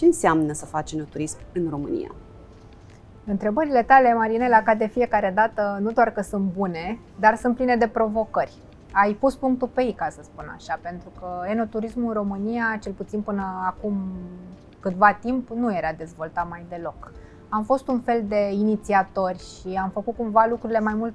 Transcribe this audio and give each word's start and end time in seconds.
ce 0.00 0.06
înseamnă 0.06 0.52
să 0.52 0.64
faci 0.64 0.96
turism 1.10 1.38
în 1.52 1.66
România? 1.70 2.14
Întrebările 3.26 3.82
tale, 3.82 4.14
Marinela, 4.14 4.62
ca 4.62 4.74
de 4.74 4.86
fiecare 4.86 5.32
dată, 5.34 5.78
nu 5.80 5.90
doar 5.90 6.10
că 6.10 6.20
sunt 6.20 6.42
bune, 6.42 6.98
dar 7.18 7.36
sunt 7.36 7.56
pline 7.56 7.76
de 7.76 7.88
provocări. 7.88 8.54
Ai 8.92 9.12
pus 9.12 9.34
punctul 9.36 9.68
pe 9.68 9.82
ei, 9.82 9.92
ca 9.92 10.08
să 10.08 10.20
spun 10.22 10.52
așa, 10.56 10.78
pentru 10.82 11.12
că 11.20 11.26
enoturismul 11.46 12.06
în 12.06 12.12
România, 12.12 12.78
cel 12.82 12.92
puțin 12.92 13.20
până 13.20 13.62
acum 13.66 13.94
câtva 14.80 15.12
timp, 15.12 15.48
nu 15.48 15.74
era 15.74 15.92
dezvoltat 15.92 16.48
mai 16.48 16.64
deloc. 16.68 17.12
Am 17.48 17.62
fost 17.62 17.88
un 17.88 18.00
fel 18.00 18.24
de 18.28 18.50
inițiatori 18.52 19.38
și 19.38 19.78
am 19.82 19.90
făcut 19.90 20.16
cumva 20.16 20.46
lucrurile 20.48 20.80
mai 20.80 20.94
mult 20.94 21.14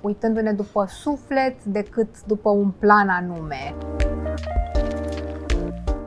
uitându-ne 0.00 0.52
după 0.52 0.86
suflet 0.88 1.64
decât 1.64 2.24
după 2.24 2.50
un 2.50 2.70
plan 2.70 3.08
anume. 3.08 3.74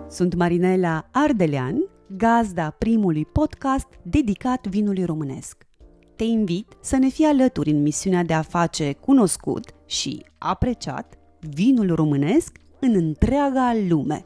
Sunt 0.10 0.36
Marinela 0.36 1.06
Ardelean, 1.12 1.90
gazda 2.18 2.76
primului 2.78 3.26
podcast 3.26 3.88
dedicat 4.02 4.68
vinului 4.68 5.04
românesc. 5.04 5.58
Te 6.16 6.24
invit 6.24 6.68
să 6.82 6.98
ne 6.98 7.08
fii 7.08 7.26
alături 7.26 7.70
în 7.70 7.82
misiunea 7.82 8.24
de 8.24 8.34
a 8.34 8.42
face 8.42 8.94
cunoscut 8.94 9.70
și 9.86 10.26
apreciat 10.38 11.18
vinul 11.40 11.96
românesc 11.96 12.58
în 12.80 12.96
întreaga 12.96 13.76
lume. 13.88 14.22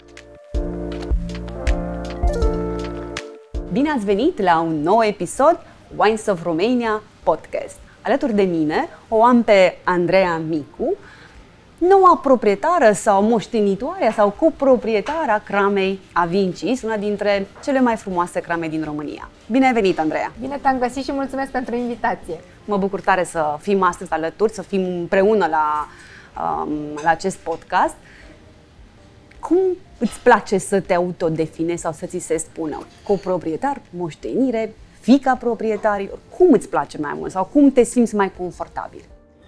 Bine 3.72 3.90
ați 3.90 4.06
venit 4.06 4.42
la 4.42 4.60
un 4.60 4.82
nou 4.82 5.04
episod 5.04 5.60
Wines 5.96 6.26
of 6.26 6.44
Romania 6.44 7.02
podcast. 7.24 7.78
Alături 8.02 8.34
de 8.34 8.44
mine 8.44 8.88
o 9.10 9.24
am 9.24 9.44
pe 9.44 9.78
Andreea 9.84 10.38
Micu, 10.38 10.96
noua 11.88 12.18
proprietară 12.18 12.92
sau 12.92 13.24
moștenitoare 13.24 14.12
sau 14.16 14.30
coproprietara 14.30 15.42
cramei 15.46 16.00
Avincis, 16.14 16.82
una 16.82 16.98
dintre 16.98 17.48
cele 17.64 17.80
mai 17.80 17.96
frumoase 17.96 18.40
crame 18.40 18.68
din 18.68 18.84
România. 18.84 19.30
Bine 19.52 19.66
ai 19.66 19.74
venit, 19.74 20.00
Andreea! 20.00 20.32
Bine 20.40 20.60
te-am 20.62 20.80
găsit 20.80 21.04
și 21.04 21.12
mulțumesc 21.12 21.52
pentru 21.52 21.76
invitație! 21.76 22.40
Mă 22.66 22.78
bucur 22.78 23.02
tare 23.02 23.24
să 23.24 23.58
fim 23.60 23.84
astăzi 23.84 24.12
alături, 24.12 24.52
să 24.52 24.62
fim 24.62 24.84
împreună 24.84 25.48
la, 25.50 25.88
um, 26.44 26.70
la 27.04 27.10
acest 27.10 27.38
podcast. 27.38 27.96
Cum 29.40 29.58
îți 29.98 30.20
place 30.20 30.58
să 30.58 30.80
te 30.80 30.94
autodefinezi 30.94 31.82
sau 31.82 31.92
să 31.92 32.06
ți 32.06 32.18
se 32.18 32.38
spună 32.38 32.86
coproprietar, 33.04 33.82
moștenire, 33.90 34.74
fica 35.00 35.36
proprietarilor? 35.36 36.20
Cum 36.38 36.48
îți 36.52 36.70
place 36.70 36.98
mai 36.98 37.14
mult 37.16 37.32
sau 37.32 37.46
cum 37.46 37.72
te 37.72 37.84
simți 37.84 38.16
mai 38.16 38.32
confortabil? 38.38 39.02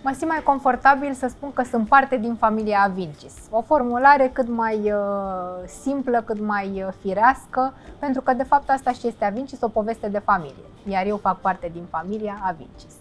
Mă 0.08 0.14
simt 0.18 0.30
mai 0.30 0.44
confortabil 0.44 1.14
să 1.14 1.28
spun 1.28 1.54
că 1.54 1.64
sunt 1.64 1.88
parte 1.88 2.18
din 2.18 2.36
familia 2.36 2.82
Avincis. 2.82 3.34
O 3.50 3.62
formulare 3.62 4.30
cât 4.34 4.48
mai 4.48 4.92
uh, 4.92 5.70
simplă, 5.82 6.24
cât 6.26 6.40
mai 6.40 6.84
uh, 6.86 6.94
firească, 7.02 7.74
pentru 8.00 8.22
că 8.22 8.34
de 8.34 8.44
fapt 8.44 8.70
asta 8.70 8.92
și 8.92 9.08
este 9.08 9.26
Avincis, 9.26 9.62
o 9.62 9.68
poveste 9.68 10.08
de 10.08 10.20
familie. 10.20 10.66
Iar 10.90 11.06
eu 11.06 11.18
fac 11.18 11.40
parte 11.40 11.70
din 11.74 11.84
familia 11.90 12.42
Avincis. 12.44 12.94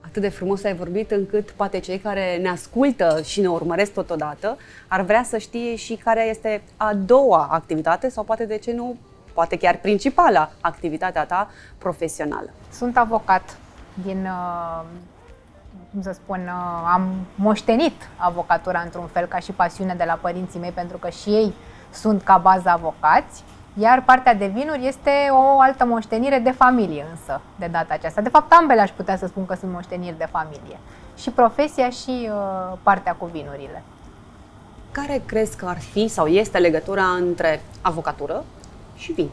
Atât 0.00 0.22
de 0.22 0.28
frumos 0.28 0.64
ai 0.64 0.74
vorbit 0.74 1.10
încât 1.10 1.50
poate 1.50 1.78
cei 1.78 1.98
care 1.98 2.36
ne 2.36 2.48
ascultă 2.48 3.20
și 3.22 3.40
ne 3.40 3.48
urmăresc 3.48 3.92
totodată 3.92 4.56
ar 4.88 5.00
vrea 5.00 5.22
să 5.22 5.38
știe 5.38 5.76
și 5.76 5.94
care 5.96 6.28
este 6.28 6.62
a 6.76 6.94
doua 6.94 7.48
activitate 7.50 8.08
sau 8.08 8.24
poate 8.24 8.44
de 8.44 8.58
ce 8.58 8.72
nu 8.72 8.96
poate 9.34 9.56
chiar 9.56 9.76
principala 9.76 10.50
activitatea 10.60 11.24
ta 11.24 11.50
profesională. 11.78 12.50
Sunt 12.70 12.96
avocat 12.96 13.58
din, 14.02 14.24
uh, 14.24 14.84
cum 15.96 16.04
să 16.04 16.18
spun, 16.22 16.40
uh, 16.40 16.90
am 16.92 17.14
moștenit 17.34 18.08
avocatura 18.16 18.80
într-un 18.80 19.06
fel 19.06 19.26
ca 19.26 19.38
și 19.38 19.52
pasiune 19.52 19.94
de 19.94 20.04
la 20.06 20.18
părinții 20.20 20.60
mei 20.60 20.70
pentru 20.70 20.96
că 20.96 21.08
și 21.08 21.28
ei 21.28 21.54
sunt 21.92 22.22
ca 22.22 22.36
bază 22.36 22.68
avocați. 22.68 23.44
Iar 23.78 24.02
partea 24.02 24.34
de 24.34 24.46
vinuri 24.46 24.86
este 24.86 25.10
o 25.30 25.60
altă 25.60 25.84
moștenire 25.84 26.38
de 26.38 26.50
familie 26.50 27.06
însă, 27.10 27.40
de 27.58 27.66
data 27.66 27.94
aceasta. 27.94 28.20
De 28.20 28.28
fapt, 28.28 28.52
ambele 28.52 28.80
aș 28.80 28.90
putea 28.90 29.16
să 29.16 29.26
spun 29.26 29.46
că 29.46 29.54
sunt 29.54 29.72
moșteniri 29.72 30.18
de 30.18 30.28
familie. 30.30 30.78
Și 31.16 31.30
profesia 31.30 31.90
și 31.90 32.28
uh, 32.30 32.78
partea 32.82 33.14
cu 33.14 33.26
vinurile. 33.26 33.82
Care 34.90 35.22
crezi 35.26 35.56
că 35.56 35.66
ar 35.66 35.78
fi 35.78 36.08
sau 36.08 36.26
este 36.26 36.58
legătura 36.58 37.04
între 37.04 37.60
avocatură 37.80 38.44
și 38.96 39.12
vin. 39.12 39.30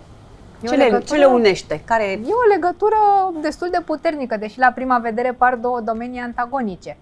Ce 0.68 0.76
le, 0.76 1.00
ce 1.00 1.16
le 1.16 1.26
unește? 1.26 1.82
Care... 1.86 2.04
E 2.04 2.34
o 2.46 2.54
legătură 2.54 2.96
destul 3.42 3.68
de 3.72 3.82
puternică, 3.86 4.38
deși 4.38 4.60
la 4.60 4.72
prima 4.76 4.98
vedere 4.98 5.32
par 5.32 5.56
două 5.56 5.80
domenii 5.80 6.20
antagonice. 6.20 6.98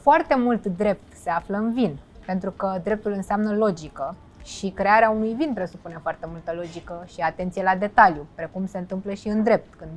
Foarte 0.00 0.34
mult 0.36 0.66
drept 0.66 1.12
se 1.22 1.30
află 1.30 1.56
în 1.56 1.72
vin, 1.72 1.98
pentru 2.26 2.50
că 2.50 2.80
dreptul 2.84 3.12
înseamnă 3.12 3.56
logică 3.56 4.14
și 4.44 4.70
crearea 4.70 5.10
unui 5.10 5.34
vin 5.38 5.52
presupune 5.54 5.98
foarte 6.02 6.26
multă 6.30 6.52
logică 6.54 7.04
și 7.06 7.20
atenție 7.20 7.62
la 7.62 7.74
detaliu, 7.74 8.26
precum 8.34 8.66
se 8.66 8.78
întâmplă 8.78 9.12
și 9.12 9.28
în 9.28 9.42
drept. 9.42 9.74
Când 9.74 9.90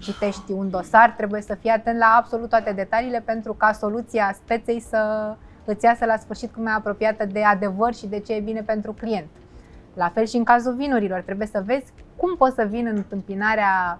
citești 0.00 0.52
un 0.52 0.70
dosar, 0.70 1.14
trebuie 1.16 1.40
să 1.40 1.54
fii 1.54 1.70
atent 1.70 1.98
la 1.98 2.14
absolut 2.18 2.48
toate 2.48 2.72
detaliile 2.72 3.22
pentru 3.24 3.52
ca 3.52 3.72
soluția 3.72 4.36
speței 4.44 4.80
să 4.80 5.34
îți 5.64 5.84
iasă 5.84 6.04
la 6.04 6.16
sfârșit 6.16 6.54
cum 6.54 6.66
e 6.66 6.70
apropiată 6.70 7.24
de 7.24 7.42
adevăr 7.42 7.94
și 7.94 8.06
de 8.06 8.18
ce 8.18 8.32
e 8.32 8.40
bine 8.40 8.62
pentru 8.62 8.92
client. 8.92 9.26
La 9.96 10.08
fel 10.08 10.26
și 10.26 10.36
în 10.36 10.44
cazul 10.44 10.74
vinurilor, 10.74 11.20
trebuie 11.20 11.46
să 11.46 11.62
vezi 11.66 11.92
cum 12.16 12.36
poți 12.36 12.54
să 12.54 12.66
vin 12.70 12.86
în 12.86 12.96
întâmpinarea 12.96 13.98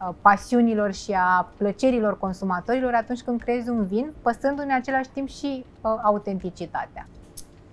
uh, 0.00 0.14
pasiunilor 0.22 0.92
și 0.92 1.12
a 1.12 1.48
plăcerilor 1.56 2.18
consumatorilor 2.18 2.94
atunci 2.94 3.22
când 3.22 3.40
creezi 3.40 3.68
un 3.68 3.84
vin, 3.86 4.12
păstrându 4.22 4.62
în 4.62 4.72
același 4.72 5.08
timp 5.08 5.28
și 5.28 5.64
uh, 5.80 5.90
autenticitatea. 6.02 7.06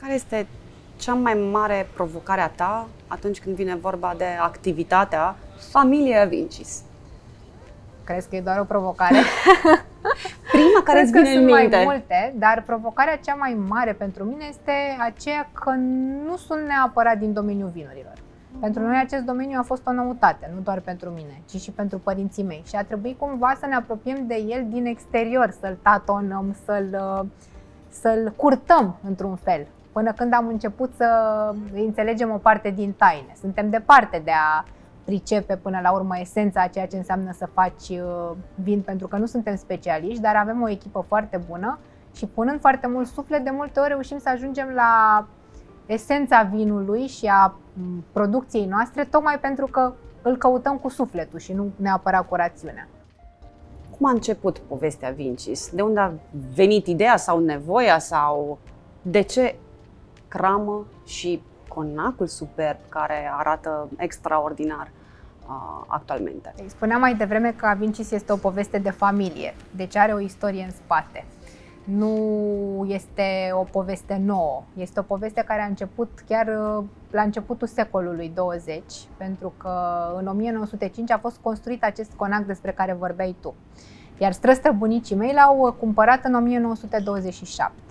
Care 0.02 0.14
este 0.14 0.48
cea 0.98 1.14
mai 1.14 1.34
mare 1.52 1.88
provocare 1.94 2.42
a 2.42 2.50
ta 2.50 2.88
atunci 3.08 3.40
când 3.40 3.56
vine 3.56 3.76
vorba 3.76 4.14
de 4.18 4.26
activitatea 4.42 5.36
Familia 5.72 6.26
Vincis? 6.26 6.82
Crezi 8.04 8.30
că 8.30 8.36
e 8.36 8.42
doar 8.42 8.60
o 8.60 8.64
provocare? 8.64 9.18
Prima 10.56 10.84
care 10.84 11.02
îți 11.02 11.12
vine 11.12 11.30
în 11.30 11.46
minte. 11.46 11.76
mai 11.76 11.84
multe, 11.84 12.34
dar 12.38 12.64
provocarea 12.66 13.18
cea 13.18 13.36
mai 13.36 13.58
mare 13.68 13.94
pentru 13.94 14.24
mine 14.24 14.46
este 14.50 14.72
aceea 15.00 15.50
că 15.54 15.70
nu 16.28 16.36
sunt 16.36 16.62
neapărat 16.68 17.18
din 17.18 17.34
domeniul 17.34 17.70
vinurilor. 17.74 18.14
Pentru 18.60 18.82
noi 18.82 19.00
acest 19.04 19.24
domeniu 19.24 19.58
a 19.60 19.64
fost 19.64 19.88
o 19.88 19.92
noutate, 19.92 20.52
nu 20.56 20.62
doar 20.62 20.80
pentru 20.80 21.10
mine, 21.10 21.42
ci 21.50 21.62
și 21.62 21.72
pentru 21.72 21.98
părinții 21.98 22.44
mei. 22.44 22.64
Și 22.68 22.76
a 22.76 22.84
trebuit 22.84 23.18
cumva 23.18 23.56
să 23.60 23.66
ne 23.66 23.76
apropiem 23.76 24.28
de 24.28 24.36
el 24.36 24.66
din 24.70 24.86
exterior, 24.86 25.50
să-l 25.60 25.78
tatonăm, 25.82 26.56
să-l, 26.66 26.90
să-l 27.90 28.34
curtăm 28.36 28.98
într-un 29.08 29.36
fel, 29.36 29.68
până 29.92 30.12
când 30.12 30.34
am 30.34 30.48
început 30.48 30.92
să 30.98 31.10
înțelegem 31.74 32.32
o 32.32 32.38
parte 32.38 32.70
din 32.70 32.92
taine. 32.92 33.34
Suntem 33.40 33.70
departe 33.70 34.22
de 34.24 34.32
a 34.32 34.64
pricepe 35.06 35.58
până 35.58 35.80
la 35.84 35.92
urmă 35.92 36.18
esența 36.20 36.62
a 36.62 36.68
ceea 36.68 36.88
ce 36.88 36.98
înseamnă 36.98 37.32
să 37.32 37.46
faci 37.54 37.90
uh, 37.90 38.32
vin, 38.56 38.82
pentru 38.82 39.08
că 39.08 39.18
nu 39.18 39.26
suntem 39.26 39.56
specialiști, 39.56 40.22
dar 40.22 40.36
avem 40.36 40.62
o 40.62 40.70
echipă 40.70 41.06
foarte 41.08 41.44
bună 41.50 41.80
și 42.16 42.26
punând 42.26 42.60
foarte 42.60 42.88
mult 42.88 43.08
suflet, 43.08 43.44
de 43.44 43.50
multe 43.50 43.80
ori 43.80 43.90
reușim 43.90 44.18
să 44.18 44.30
ajungem 44.30 44.72
la 44.76 45.26
esența 45.86 46.42
vinului 46.42 47.08
și 47.08 47.26
a 47.26 47.56
producției 48.12 48.66
noastre, 48.66 49.04
tocmai 49.04 49.40
pentru 49.40 49.66
că 49.66 49.94
îl 50.22 50.38
căutăm 50.38 50.78
cu 50.78 50.90
sufletul 50.90 51.40
și 51.40 51.54
nu 51.54 51.72
neapărat 51.76 52.28
cu 52.28 52.36
rațiunea. 52.36 52.88
Cum 53.98 54.08
a 54.08 54.12
început 54.12 54.58
povestea 54.58 55.10
Vincis? 55.10 55.70
De 55.70 55.82
unde 55.82 56.00
a 56.00 56.12
venit 56.54 56.88
ideea 56.88 57.18
sau 57.18 57.40
nevoia 57.40 58.00
sau 58.00 58.60
de 59.02 59.22
ce 59.22 59.56
cramă 60.28 60.86
și 61.06 61.42
conacul 61.76 62.28
superb 62.28 62.78
care 62.90 63.32
arată 63.38 63.90
extraordinar 63.98 64.92
uh, 65.48 65.84
actualmente. 65.88 66.54
Spuneam 66.68 67.00
mai 67.00 67.16
devreme 67.16 67.52
că 67.52 67.66
Avincis 67.66 68.12
este 68.12 68.32
o 68.32 68.36
poveste 68.36 68.78
de 68.78 68.90
familie, 68.90 69.56
deci 69.76 69.96
are 69.96 70.14
o 70.14 70.20
istorie 70.20 70.64
în 70.64 70.72
spate. 70.72 71.26
Nu 71.84 72.86
este 72.88 73.50
o 73.54 73.64
poveste 73.64 74.22
nouă, 74.26 74.64
este 74.76 75.00
o 75.00 75.04
poveste 75.04 75.42
care 75.42 75.62
a 75.62 75.66
început 75.66 76.10
chiar 76.28 76.48
uh, 76.48 76.84
la 77.12 77.22
începutul 77.22 77.68
secolului 77.68 78.32
20, 78.36 78.84
pentru 79.18 79.54
că 79.58 79.74
în 80.18 80.28
1905 80.28 81.12
a 81.12 81.18
fost 81.18 81.38
construit 81.42 81.84
acest 81.84 82.12
conac 82.16 82.46
despre 82.46 82.72
care 82.72 82.94
vorbeai 82.94 83.36
tu. 83.42 83.56
Iar 84.18 84.32
străstrăbunicii 84.32 85.16
mei 85.16 85.34
l-au 85.34 85.76
cumpărat 85.80 86.26
în 86.26 86.34
1927 86.34 87.85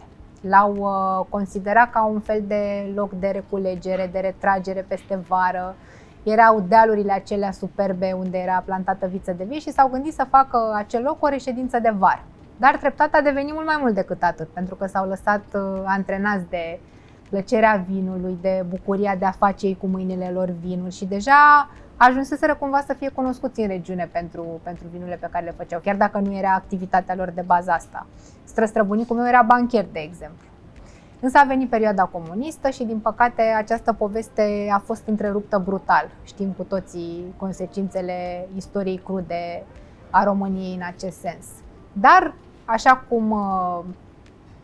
l-au 0.49 0.77
uh, 0.77 1.27
considerat 1.29 1.91
ca 1.91 2.05
un 2.05 2.21
fel 2.21 2.43
de 2.47 2.93
loc 2.95 3.13
de 3.13 3.29
reculegere, 3.29 4.09
de 4.13 4.19
retragere 4.19 4.85
peste 4.89 5.17
vară. 5.29 5.75
Erau 6.23 6.61
dealurile 6.61 7.13
acelea 7.13 7.51
superbe 7.51 8.13
unde 8.13 8.39
era 8.39 8.63
plantată 8.65 9.07
viță 9.07 9.33
de 9.33 9.45
vie 9.45 9.59
și 9.59 9.73
s-au 9.73 9.89
gândit 9.89 10.13
să 10.13 10.27
facă 10.31 10.73
acel 10.77 11.03
loc 11.03 11.23
o 11.23 11.29
reședință 11.29 11.79
de 11.79 11.95
vară. 11.99 12.23
Dar 12.57 12.77
treptat 12.77 13.15
a 13.15 13.21
devenit 13.21 13.53
mult 13.53 13.67
mai 13.67 13.79
mult 13.81 13.95
decât 13.95 14.23
atât, 14.23 14.49
pentru 14.49 14.75
că 14.75 14.87
s-au 14.87 15.09
lăsat 15.09 15.45
uh, 15.55 15.83
antrenați 15.85 16.49
de 16.49 16.81
plăcerea 17.29 17.85
vinului, 17.89 18.39
de 18.41 18.65
bucuria 18.69 19.17
de 19.17 19.25
a 19.25 19.31
face 19.31 19.67
ei 19.67 19.77
cu 19.81 19.87
mâinile 19.87 20.31
lor 20.35 20.51
vinul 20.51 20.91
și 20.91 21.05
deja 21.05 21.71
ajunseseră 21.97 22.55
cumva 22.55 22.83
să 22.87 22.93
fie 22.93 23.09
cunoscuți 23.09 23.61
în 23.61 23.67
regiune 23.67 24.09
pentru, 24.13 24.61
pentru 24.63 24.87
vinurile 24.93 25.17
pe 25.17 25.29
care 25.33 25.45
le 25.45 25.55
făceau, 25.57 25.81
chiar 25.81 25.97
dacă 25.97 26.19
nu 26.19 26.37
era 26.37 26.53
activitatea 26.53 27.15
lor 27.15 27.31
de 27.31 27.43
bază 27.47 27.71
asta. 27.71 28.07
Străstrăbunicul 28.45 29.17
meu 29.17 29.27
era 29.27 29.43
bancher, 29.43 29.87
de 29.93 29.99
exemplu. 29.99 30.47
Însă 31.21 31.39
a 31.39 31.45
venit 31.45 31.69
perioada 31.69 32.05
comunistă 32.05 32.71
și, 32.71 32.85
din 32.85 32.99
păcate, 32.99 33.43
această 33.43 33.93
poveste 33.93 34.69
a 34.73 34.79
fost 34.79 35.03
întreruptă 35.07 35.63
brutal. 35.65 36.11
Știm 36.25 36.49
cu 36.57 36.63
toții 36.63 37.35
consecințele 37.37 38.49
istoriei 38.57 39.01
crude 39.05 39.63
a 40.11 40.25
României 40.25 40.75
în 40.75 40.83
acest 40.87 41.19
sens. 41.19 41.47
Dar, 41.93 42.35
așa 42.65 43.05
cum 43.09 43.31
uh, 43.31 43.85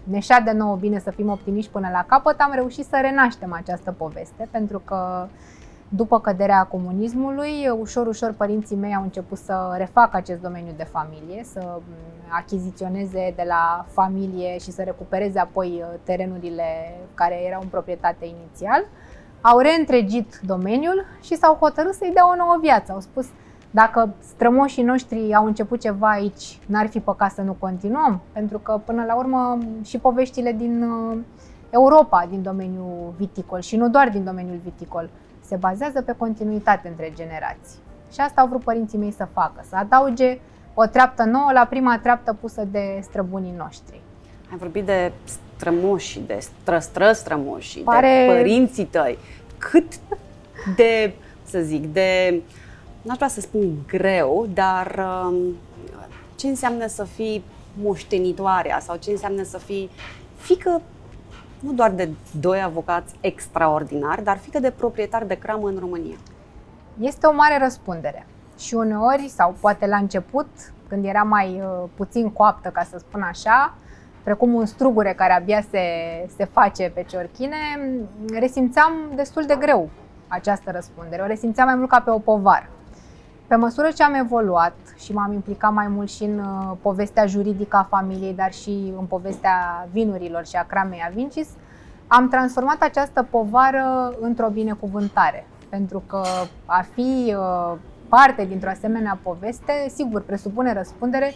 ne 0.04 0.20
de 0.44 0.52
nouă 0.52 0.76
bine 0.76 0.98
să 0.98 1.10
fim 1.10 1.28
optimiști 1.28 1.70
până 1.70 1.88
la 1.92 2.04
capăt, 2.08 2.40
am 2.40 2.52
reușit 2.54 2.84
să 2.84 2.98
renaștem 3.00 3.52
această 3.52 3.92
poveste, 3.92 4.48
pentru 4.50 4.78
că 4.78 5.26
după 5.92 6.20
căderea 6.20 6.64
comunismului, 6.64 7.68
ușor, 7.80 8.06
ușor 8.06 8.32
părinții 8.32 8.76
mei 8.76 8.94
au 8.94 9.02
început 9.02 9.38
să 9.38 9.74
refacă 9.76 10.16
acest 10.16 10.40
domeniu 10.40 10.72
de 10.76 10.84
familie, 10.84 11.44
să 11.44 11.60
mm, 11.64 11.82
achiziționeze 12.28 13.32
de 13.36 13.44
la 13.46 13.84
familie 13.88 14.58
și 14.58 14.70
să 14.70 14.82
recupereze 14.82 15.38
apoi 15.38 15.68
uh, 15.68 15.98
terenurile 16.02 16.96
care 17.14 17.44
erau 17.46 17.60
în 17.62 17.68
proprietate 17.68 18.24
inițial. 18.24 18.84
Au 19.40 19.58
reîntregit 19.58 20.40
domeniul 20.42 21.04
și 21.20 21.36
s-au 21.36 21.54
hotărât 21.54 21.94
să-i 21.94 22.12
dea 22.14 22.28
o 22.28 22.36
nouă 22.36 22.58
viață. 22.60 22.92
Au 22.92 23.00
spus, 23.00 23.26
dacă 23.70 24.14
strămoșii 24.18 24.82
noștri 24.82 25.34
au 25.34 25.46
început 25.46 25.80
ceva 25.80 26.10
aici, 26.10 26.58
n-ar 26.66 26.86
fi 26.86 27.00
păcat 27.00 27.30
să 27.30 27.42
nu 27.42 27.52
continuăm, 27.58 28.20
pentru 28.32 28.58
că 28.58 28.80
până 28.84 29.04
la 29.04 29.16
urmă 29.16 29.58
și 29.82 29.98
poveștile 29.98 30.52
din 30.52 30.82
uh, 30.82 31.18
Europa, 31.70 32.26
din 32.30 32.42
domeniul 32.42 33.12
viticol 33.16 33.60
și 33.60 33.76
nu 33.76 33.88
doar 33.88 34.08
din 34.08 34.24
domeniul 34.24 34.60
viticol, 34.64 35.10
se 35.50 35.56
bazează 35.56 36.02
pe 36.02 36.14
continuitate 36.18 36.88
între 36.88 37.12
generații. 37.14 37.78
Și 38.12 38.20
asta 38.20 38.40
au 38.40 38.46
vrut 38.46 38.62
părinții 38.62 38.98
mei 38.98 39.12
să 39.16 39.28
facă, 39.32 39.64
să 39.68 39.76
adauge 39.76 40.38
o 40.74 40.86
treaptă 40.86 41.24
nouă 41.24 41.50
la 41.52 41.64
prima 41.64 41.98
treaptă 41.98 42.36
pusă 42.40 42.64
de 42.70 43.00
străbunii 43.02 43.54
noștri. 43.56 44.00
Ai 44.50 44.56
vorbit 44.56 44.84
de 44.84 45.12
strămoși, 45.24 46.20
de 46.20 46.38
stră 46.80 47.12
strămoși, 47.12 47.78
Pare... 47.78 48.26
de 48.26 48.32
părinții 48.32 48.84
tăi. 48.84 49.18
Cât 49.58 49.92
de, 50.76 51.14
să 51.44 51.58
zic, 51.58 51.86
de, 51.92 52.40
n-aș 53.02 53.16
vrea 53.16 53.28
să 53.28 53.40
spun 53.40 53.68
greu, 53.86 54.46
dar 54.54 55.06
um, 55.24 55.56
ce 56.36 56.46
înseamnă 56.46 56.86
să 56.86 57.04
fii 57.04 57.44
moștenitoarea 57.82 58.78
sau 58.80 58.96
ce 58.96 59.10
înseamnă 59.10 59.42
să 59.42 59.58
fii 59.58 59.90
fică 60.36 60.82
nu 61.60 61.72
doar 61.72 61.90
de 61.90 62.08
doi 62.40 62.62
avocați 62.62 63.14
extraordinari, 63.20 64.24
dar 64.24 64.36
fică 64.36 64.58
de 64.58 64.70
proprietari 64.70 65.26
de 65.26 65.38
cramă 65.38 65.68
în 65.68 65.76
România? 65.78 66.16
Este 67.00 67.26
o 67.26 67.32
mare 67.32 67.58
răspundere. 67.58 68.26
Și 68.58 68.74
uneori, 68.74 69.28
sau 69.28 69.54
poate 69.60 69.86
la 69.86 69.96
început, 69.96 70.48
când 70.88 71.04
era 71.04 71.22
mai 71.22 71.60
uh, 71.60 71.88
puțin 71.94 72.30
coaptă, 72.30 72.68
ca 72.68 72.82
să 72.82 72.98
spun 72.98 73.22
așa, 73.22 73.74
precum 74.22 74.54
un 74.54 74.66
strugure 74.66 75.12
care 75.12 75.32
abia 75.32 75.62
se, 75.70 75.80
se 76.36 76.44
face 76.44 76.90
pe 76.94 77.04
ciorchine, 77.08 77.56
resimțeam 78.38 78.92
destul 79.14 79.44
de 79.46 79.56
greu 79.60 79.88
această 80.28 80.70
răspundere. 80.70 81.22
O 81.22 81.26
resimțeam 81.26 81.66
mai 81.66 81.76
mult 81.76 81.88
ca 81.88 82.00
pe 82.00 82.10
o 82.10 82.18
povară. 82.18 82.68
Pe 83.50 83.56
măsură 83.56 83.88
ce 83.94 84.02
am 84.02 84.14
evoluat 84.14 84.74
și 84.96 85.12
m-am 85.12 85.32
implicat 85.32 85.72
mai 85.72 85.88
mult 85.88 86.10
și 86.10 86.22
în 86.22 86.38
uh, 86.38 86.76
povestea 86.82 87.26
juridică 87.26 87.76
a 87.76 87.86
familiei, 87.90 88.34
dar 88.34 88.52
și 88.52 88.92
în 88.98 89.04
povestea 89.04 89.88
vinurilor 89.92 90.46
și 90.46 90.56
a 90.56 90.66
cramei 90.66 91.04
Avincis, 91.08 91.48
am 92.06 92.28
transformat 92.28 92.82
această 92.82 93.26
povară 93.30 94.14
într-o 94.20 94.48
binecuvântare. 94.48 95.46
Pentru 95.68 96.02
că 96.06 96.22
a 96.64 96.84
fi 96.94 97.34
uh, 97.36 97.78
parte 98.08 98.44
dintr-o 98.44 98.68
asemenea 98.68 99.18
poveste, 99.22 99.72
sigur, 99.94 100.22
presupune 100.22 100.72
răspundere, 100.72 101.34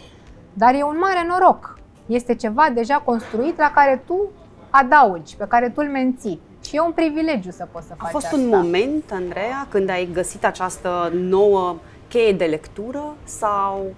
dar 0.53 0.73
e 0.73 0.83
un 0.83 0.97
mare 0.99 1.25
noroc. 1.27 1.79
Este 2.05 2.35
ceva 2.35 2.69
deja 2.73 3.01
construit 3.05 3.57
la 3.57 3.71
care 3.75 4.03
tu 4.05 4.29
adaugi, 4.69 5.35
pe 5.35 5.45
care 5.47 5.69
tu 5.69 5.81
îl 5.83 5.89
menții. 5.89 6.41
Și 6.65 6.75
e 6.75 6.79
un 6.79 6.91
privilegiu 6.91 7.51
să 7.51 7.67
poți 7.71 7.87
să 7.87 7.93
faci 7.97 8.05
asta. 8.05 8.17
A 8.17 8.19
fost 8.19 8.25
asta. 8.25 8.37
un 8.37 8.47
moment, 8.47 9.11
Andreea, 9.11 9.67
când 9.69 9.89
ai 9.89 10.09
găsit 10.13 10.45
această 10.45 11.11
nouă 11.13 11.75
cheie 12.15 12.31
de 12.31 12.45
lectură 12.45 13.15
sau 13.23 13.93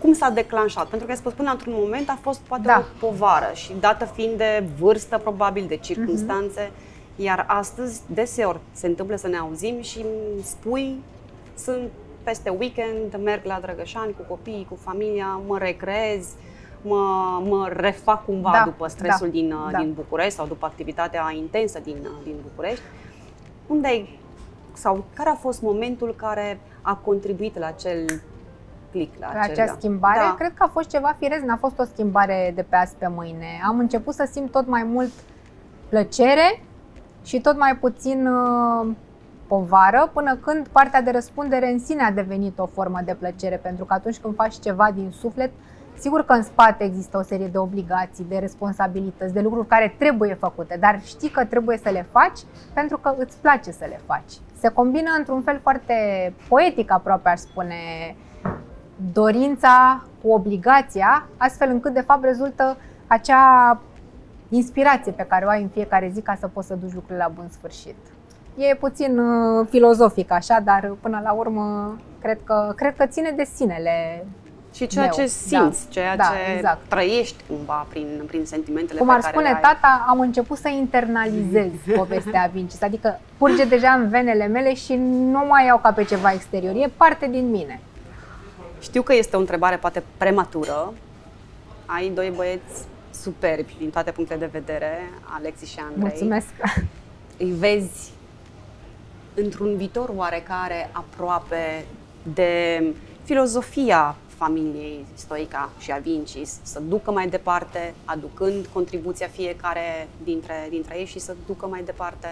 cum 0.00 0.12
s-a 0.12 0.30
declanșat? 0.30 0.86
Pentru 0.86 1.06
că 1.06 1.12
ai 1.12 1.18
spus 1.18 1.32
până 1.32 1.50
într-un 1.50 1.72
moment 1.76 2.08
a 2.08 2.18
fost 2.20 2.40
poate 2.40 2.62
da. 2.66 2.84
o 3.00 3.06
povară 3.06 3.50
și 3.54 3.72
dată 3.80 4.04
fiind 4.04 4.36
de 4.36 4.64
vârstă 4.78 5.18
probabil, 5.18 5.64
de 5.66 5.76
circunstanțe, 5.76 6.66
mm-hmm. 6.66 7.16
iar 7.16 7.44
astăzi 7.48 8.00
deseori 8.06 8.58
se 8.72 8.86
întâmplă 8.86 9.16
să 9.16 9.28
ne 9.28 9.36
auzim 9.36 9.80
și 9.80 9.98
îmi 9.98 10.42
spui 10.42 10.96
sunt 11.56 11.90
peste 12.22 12.50
weekend, 12.50 13.22
merg 13.22 13.44
la 13.44 13.58
Drăgășani 13.62 14.12
cu 14.12 14.22
copiii, 14.28 14.66
cu 14.68 14.78
familia, 14.80 15.40
mă 15.46 15.58
recreez, 15.58 16.28
mă, 16.82 17.04
mă 17.48 17.70
refac 17.72 18.24
cumva 18.24 18.50
da, 18.52 18.64
după 18.64 18.86
stresul 18.86 19.26
da, 19.26 19.32
din, 19.32 19.54
da. 19.70 19.78
din 19.78 19.92
București 19.92 20.34
sau 20.34 20.46
după 20.46 20.66
activitatea 20.66 21.32
intensă 21.36 21.78
din, 21.84 21.96
din 22.24 22.34
București. 22.42 22.82
Unde 23.66 23.86
ai 23.86 24.18
sau 24.76 25.04
care 25.14 25.28
a 25.28 25.34
fost 25.34 25.62
momentul 25.62 26.14
care 26.16 26.60
a 26.82 26.94
contribuit 26.94 27.58
la 27.58 27.66
acel 27.66 28.04
click, 28.90 29.18
la, 29.20 29.32
la 29.34 29.40
acel, 29.40 29.52
acea 29.52 29.74
schimbare? 29.78 30.18
Da. 30.18 30.34
Cred 30.38 30.54
că 30.54 30.62
a 30.62 30.70
fost 30.72 30.88
ceva 30.88 31.16
firez, 31.18 31.42
n-a 31.42 31.56
fost 31.56 31.78
o 31.78 31.84
schimbare 31.84 32.52
de 32.54 32.62
pe 32.62 32.76
azi 32.76 32.94
pe 32.98 33.08
mâine. 33.08 33.46
Am 33.66 33.78
început 33.78 34.14
să 34.14 34.28
simt 34.32 34.50
tot 34.50 34.66
mai 34.66 34.82
mult 34.82 35.12
plăcere 35.88 36.62
și 37.24 37.40
tot 37.40 37.58
mai 37.58 37.76
puțin 37.76 38.26
uh, 38.26 38.86
povară, 39.46 40.10
până 40.12 40.36
când 40.36 40.68
partea 40.68 41.02
de 41.02 41.10
răspundere 41.10 41.70
în 41.70 41.78
sine 41.78 42.02
a 42.02 42.10
devenit 42.10 42.58
o 42.58 42.66
formă 42.66 43.00
de 43.04 43.14
plăcere, 43.14 43.56
pentru 43.56 43.84
că 43.84 43.94
atunci 43.94 44.18
când 44.18 44.34
faci 44.34 44.54
ceva 44.54 44.90
din 44.94 45.10
suflet, 45.10 45.50
Sigur 45.98 46.24
că 46.24 46.32
în 46.32 46.42
spate 46.42 46.84
există 46.84 47.18
o 47.18 47.22
serie 47.22 47.46
de 47.46 47.58
obligații, 47.58 48.26
de 48.28 48.38
responsabilități, 48.38 49.32
de 49.32 49.40
lucruri 49.40 49.66
care 49.66 49.94
trebuie 49.98 50.34
făcute, 50.34 50.76
dar 50.80 51.00
știi 51.04 51.28
că 51.28 51.44
trebuie 51.44 51.76
să 51.76 51.90
le 51.90 52.06
faci 52.10 52.38
pentru 52.72 52.98
că 52.98 53.14
îți 53.18 53.36
place 53.36 53.70
să 53.70 53.84
le 53.88 54.00
faci. 54.06 54.32
Se 54.64 54.70
combină 54.70 55.10
într-un 55.18 55.42
fel 55.42 55.60
foarte 55.62 55.94
poetic, 56.48 56.92
aproape 56.92 57.28
aș 57.28 57.38
spune, 57.38 57.76
dorința 59.12 60.04
cu 60.22 60.30
obligația, 60.30 61.28
astfel 61.36 61.70
încât 61.70 61.94
de 61.94 62.00
fapt 62.00 62.24
rezultă 62.24 62.76
acea 63.06 63.80
inspirație 64.48 65.12
pe 65.12 65.26
care 65.28 65.44
o 65.44 65.48
ai 65.48 65.62
în 65.62 65.68
fiecare 65.68 66.10
zi 66.14 66.20
ca 66.20 66.36
să 66.40 66.48
poți 66.48 66.66
să 66.66 66.74
duci 66.74 66.92
lucrurile 66.92 67.24
la 67.24 67.32
bun 67.34 67.48
sfârșit. 67.48 67.96
E 68.56 68.74
puțin 68.74 69.18
uh, 69.18 69.66
filozofic 69.70 70.30
așa, 70.30 70.60
dar 70.60 70.94
până 71.00 71.20
la 71.24 71.32
urmă 71.32 71.96
cred 72.20 72.38
că, 72.44 72.72
cred 72.76 72.96
că 72.96 73.06
ține 73.06 73.32
de 73.36 73.44
sinele 73.54 74.26
și 74.74 74.86
ceea 74.86 75.04
meu. 75.04 75.14
ce 75.14 75.26
simți, 75.26 75.84
da, 75.84 75.90
ceea 75.90 76.16
da, 76.16 76.24
ce 76.24 76.54
exact. 76.56 76.88
trăiești 76.88 77.42
cumva 77.48 77.86
prin, 77.88 78.22
prin 78.26 78.44
sentimentele 78.44 78.98
Cum 78.98 79.06
pe 79.08 79.12
ar 79.12 79.20
care 79.20 79.32
spune 79.32 79.58
tata, 79.62 80.04
am 80.08 80.20
început 80.20 80.58
să 80.58 80.68
internalizez 80.68 81.70
povestea 81.96 82.50
Vincis, 82.52 82.82
adică 82.82 83.20
curge 83.38 83.64
deja 83.64 83.90
în 83.90 84.08
venele 84.08 84.46
mele 84.46 84.74
și 84.74 84.94
nu 84.94 85.44
mai 85.48 85.66
iau 85.66 85.78
ca 85.78 85.92
pe 85.92 86.04
ceva 86.04 86.32
exterior, 86.32 86.74
e 86.74 86.90
parte 86.96 87.26
din 87.26 87.50
mine. 87.50 87.80
Știu 88.80 89.02
că 89.02 89.14
este 89.14 89.36
o 89.36 89.38
întrebare 89.38 89.76
poate 89.76 90.02
prematură, 90.16 90.92
ai 91.86 92.08
doi 92.08 92.32
băieți 92.36 92.84
superbi 93.10 93.74
din 93.78 93.90
toate 93.90 94.10
punctele 94.10 94.38
de 94.38 94.48
vedere, 94.52 95.10
Alexis 95.22 95.68
și 95.68 95.78
Andrei. 95.78 96.02
Mulțumesc! 96.08 96.48
Îi 97.38 97.50
vezi 97.50 98.12
într-un 99.34 99.76
viitor 99.76 100.12
oarecare 100.16 100.90
aproape 100.92 101.84
de 102.22 102.82
filozofia 103.24 104.16
familiei 104.44 105.04
Stoica 105.14 105.70
și 105.78 105.92
a 105.92 105.96
Vincis 105.96 106.58
să 106.62 106.80
ducă 106.88 107.10
mai 107.10 107.28
departe, 107.28 107.94
aducând 108.04 108.66
contribuția 108.72 109.26
fiecare 109.26 110.08
dintre, 110.24 110.54
dintre 110.70 110.98
ei 110.98 111.04
și 111.04 111.18
să 111.18 111.34
ducă 111.46 111.66
mai 111.66 111.82
departe 111.82 112.28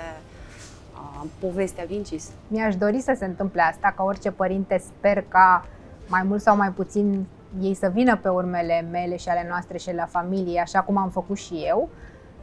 uh, 0.95 1.29
povestea 1.39 1.85
Vincis. 1.85 2.31
Mi-aș 2.49 2.77
dori 2.77 3.01
să 3.01 3.15
se 3.19 3.25
întâmple 3.25 3.63
asta, 3.63 3.93
ca 3.97 4.03
orice 4.03 4.31
părinte 4.31 4.83
sper 4.87 5.25
ca 5.29 5.67
mai 6.09 6.23
mult 6.23 6.41
sau 6.43 6.57
mai 6.57 6.71
puțin 6.71 7.27
ei 7.61 7.75
să 7.75 7.91
vină 7.95 8.17
pe 8.17 8.29
urmele 8.29 8.87
mele 8.91 9.17
și 9.17 9.29
ale 9.29 9.47
noastre 9.49 9.79
și 9.79 9.95
la 9.95 10.07
familie, 10.07 10.61
așa 10.61 10.81
cum 10.81 10.97
am 10.97 11.11
făcut 11.11 11.37
și 11.37 11.55
eu. 11.67 11.89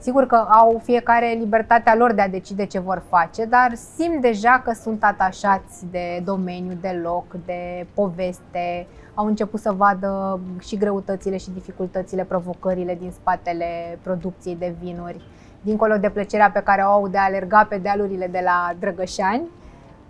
Sigur 0.01 0.25
că 0.25 0.35
au 0.35 0.81
fiecare 0.83 1.35
libertatea 1.39 1.95
lor 1.95 2.13
de 2.13 2.21
a 2.21 2.27
decide 2.27 2.65
ce 2.65 2.79
vor 2.79 3.03
face, 3.09 3.45
dar 3.45 3.73
simt 3.95 4.21
deja 4.21 4.61
că 4.65 4.71
sunt 4.71 5.03
atașați 5.03 5.85
de 5.91 6.21
domeniu, 6.25 6.77
de 6.81 6.99
loc, 7.03 7.25
de 7.45 7.87
poveste, 7.93 8.87
au 9.19 9.25
început 9.25 9.59
să 9.59 9.71
vadă 9.71 10.39
și 10.59 10.77
greutățile 10.77 11.37
și 11.37 11.51
dificultățile, 11.51 12.23
provocările 12.23 12.95
din 12.95 13.11
spatele 13.11 13.99
producției 14.01 14.55
de 14.55 14.75
vinuri. 14.81 15.21
Dincolo 15.61 15.97
de 15.97 16.09
plăcerea 16.09 16.51
pe 16.51 16.61
care 16.63 16.81
o 16.81 16.89
au 16.89 17.07
de 17.07 17.17
a 17.17 17.23
alerga 17.23 17.65
pe 17.69 17.77
dealurile 17.77 18.27
de 18.27 18.41
la 18.43 18.73
Drăgășani, 18.79 19.49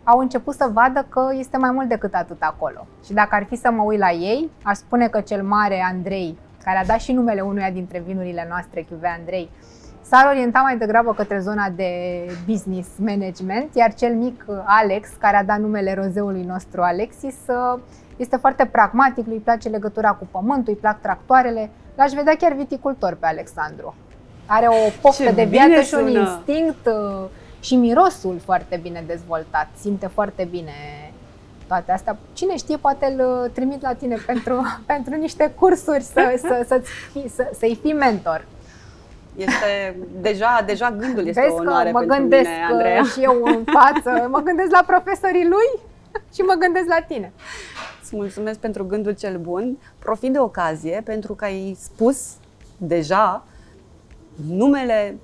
au 0.03 0.19
început 0.19 0.53
să 0.53 0.69
vadă 0.73 1.05
că 1.09 1.29
este 1.33 1.57
mai 1.57 1.71
mult 1.71 1.87
decât 1.87 2.13
atât 2.13 2.41
acolo. 2.41 2.87
Și 3.05 3.13
dacă 3.13 3.35
ar 3.35 3.43
fi 3.43 3.55
să 3.55 3.71
mă 3.71 3.83
uit 3.83 3.99
la 3.99 4.11
ei, 4.11 4.49
aș 4.63 4.77
spune 4.77 5.07
că 5.07 5.21
cel 5.21 5.43
mare 5.43 5.83
Andrei, 5.91 6.37
care 6.63 6.77
a 6.77 6.85
dat 6.85 6.99
și 6.99 7.11
numele 7.11 7.41
unuia 7.41 7.71
dintre 7.71 8.03
vinurile 8.05 8.45
noastre, 8.49 8.85
Chiuve 8.89 9.15
Andrei, 9.19 9.49
s-ar 10.01 10.25
orienta 10.25 10.59
mai 10.59 10.77
degrabă 10.77 11.13
către 11.13 11.39
zona 11.39 11.69
de 11.75 11.91
business 12.45 12.89
management, 12.97 13.75
iar 13.75 13.93
cel 13.93 14.13
mic 14.13 14.45
Alex, 14.65 15.09
care 15.19 15.37
a 15.37 15.43
dat 15.43 15.59
numele 15.59 15.93
rozeului 15.93 16.43
nostru 16.43 16.81
Alexis, 16.81 17.35
este 18.19 18.35
foarte 18.37 18.65
pragmatic, 18.65 19.27
îi 19.27 19.41
place 19.43 19.69
legătura 19.69 20.11
cu 20.11 20.27
pământul, 20.31 20.73
îi 20.73 20.79
plac 20.79 21.01
tractoarele. 21.01 21.69
L-aș 21.95 22.11
vedea 22.11 22.35
chiar 22.35 22.53
viticultor 22.53 23.15
pe 23.15 23.25
Alexandru. 23.25 23.95
Are 24.45 24.67
o 24.67 24.89
poftă 25.01 25.23
Ce 25.23 25.31
de 25.31 25.43
bine 25.45 25.67
viață 25.67 25.81
și 25.81 25.93
un 25.93 26.07
sună! 26.07 26.19
instinct 26.19 26.85
uh, 26.85 27.25
și 27.59 27.75
mirosul 27.75 28.39
foarte 28.45 28.79
bine 28.81 29.03
dezvoltat. 29.07 29.67
Simte 29.79 30.07
foarte 30.07 30.47
bine 30.51 30.73
toate 31.67 31.91
astea. 31.91 32.17
Cine 32.33 32.55
știe, 32.57 32.77
poate 32.77 33.15
îl 33.17 33.43
uh, 33.43 33.51
trimit 33.53 33.81
la 33.81 33.93
tine 33.93 34.17
pentru, 34.25 34.65
pentru 34.93 35.15
niște 35.15 35.53
cursuri 35.59 36.03
să, 36.03 36.33
să, 36.37 36.65
să-ți 36.67 36.89
fi, 37.11 37.29
să, 37.29 37.49
să-i 37.59 37.79
fii 37.81 37.93
mentor. 37.93 38.45
Este 39.35 39.95
deja, 40.21 40.63
deja 40.65 40.91
gândul 40.91 41.27
este 41.27 41.41
Vezi 41.41 41.53
o 41.53 41.55
că 41.55 41.61
onoare 41.61 41.91
mă 41.91 41.99
pentru 41.99 42.17
gândesc 42.17 42.49
mine, 42.49 42.61
uh, 42.63 42.71
Andreea. 42.71 43.03
și 43.03 43.19
eu 43.21 43.41
în 43.43 43.63
față, 43.77 44.27
mă 44.27 44.39
gândesc 44.39 44.71
la 44.71 44.83
profesorii 44.87 45.47
lui 45.47 45.69
și 46.35 46.41
mă 46.41 46.53
gândesc 46.59 46.87
la 46.87 47.01
tine. 47.07 47.31
Îți 48.09 48.17
mulțumesc 48.17 48.59
pentru 48.59 48.85
gândul 48.85 49.11
cel 49.11 49.37
bun. 49.37 49.77
Profit 49.99 50.31
de 50.31 50.39
ocazie 50.39 51.01
pentru 51.05 51.33
că 51.33 51.45
ai 51.45 51.77
spus 51.79 52.35
deja 52.77 53.43
numele 54.47 55.17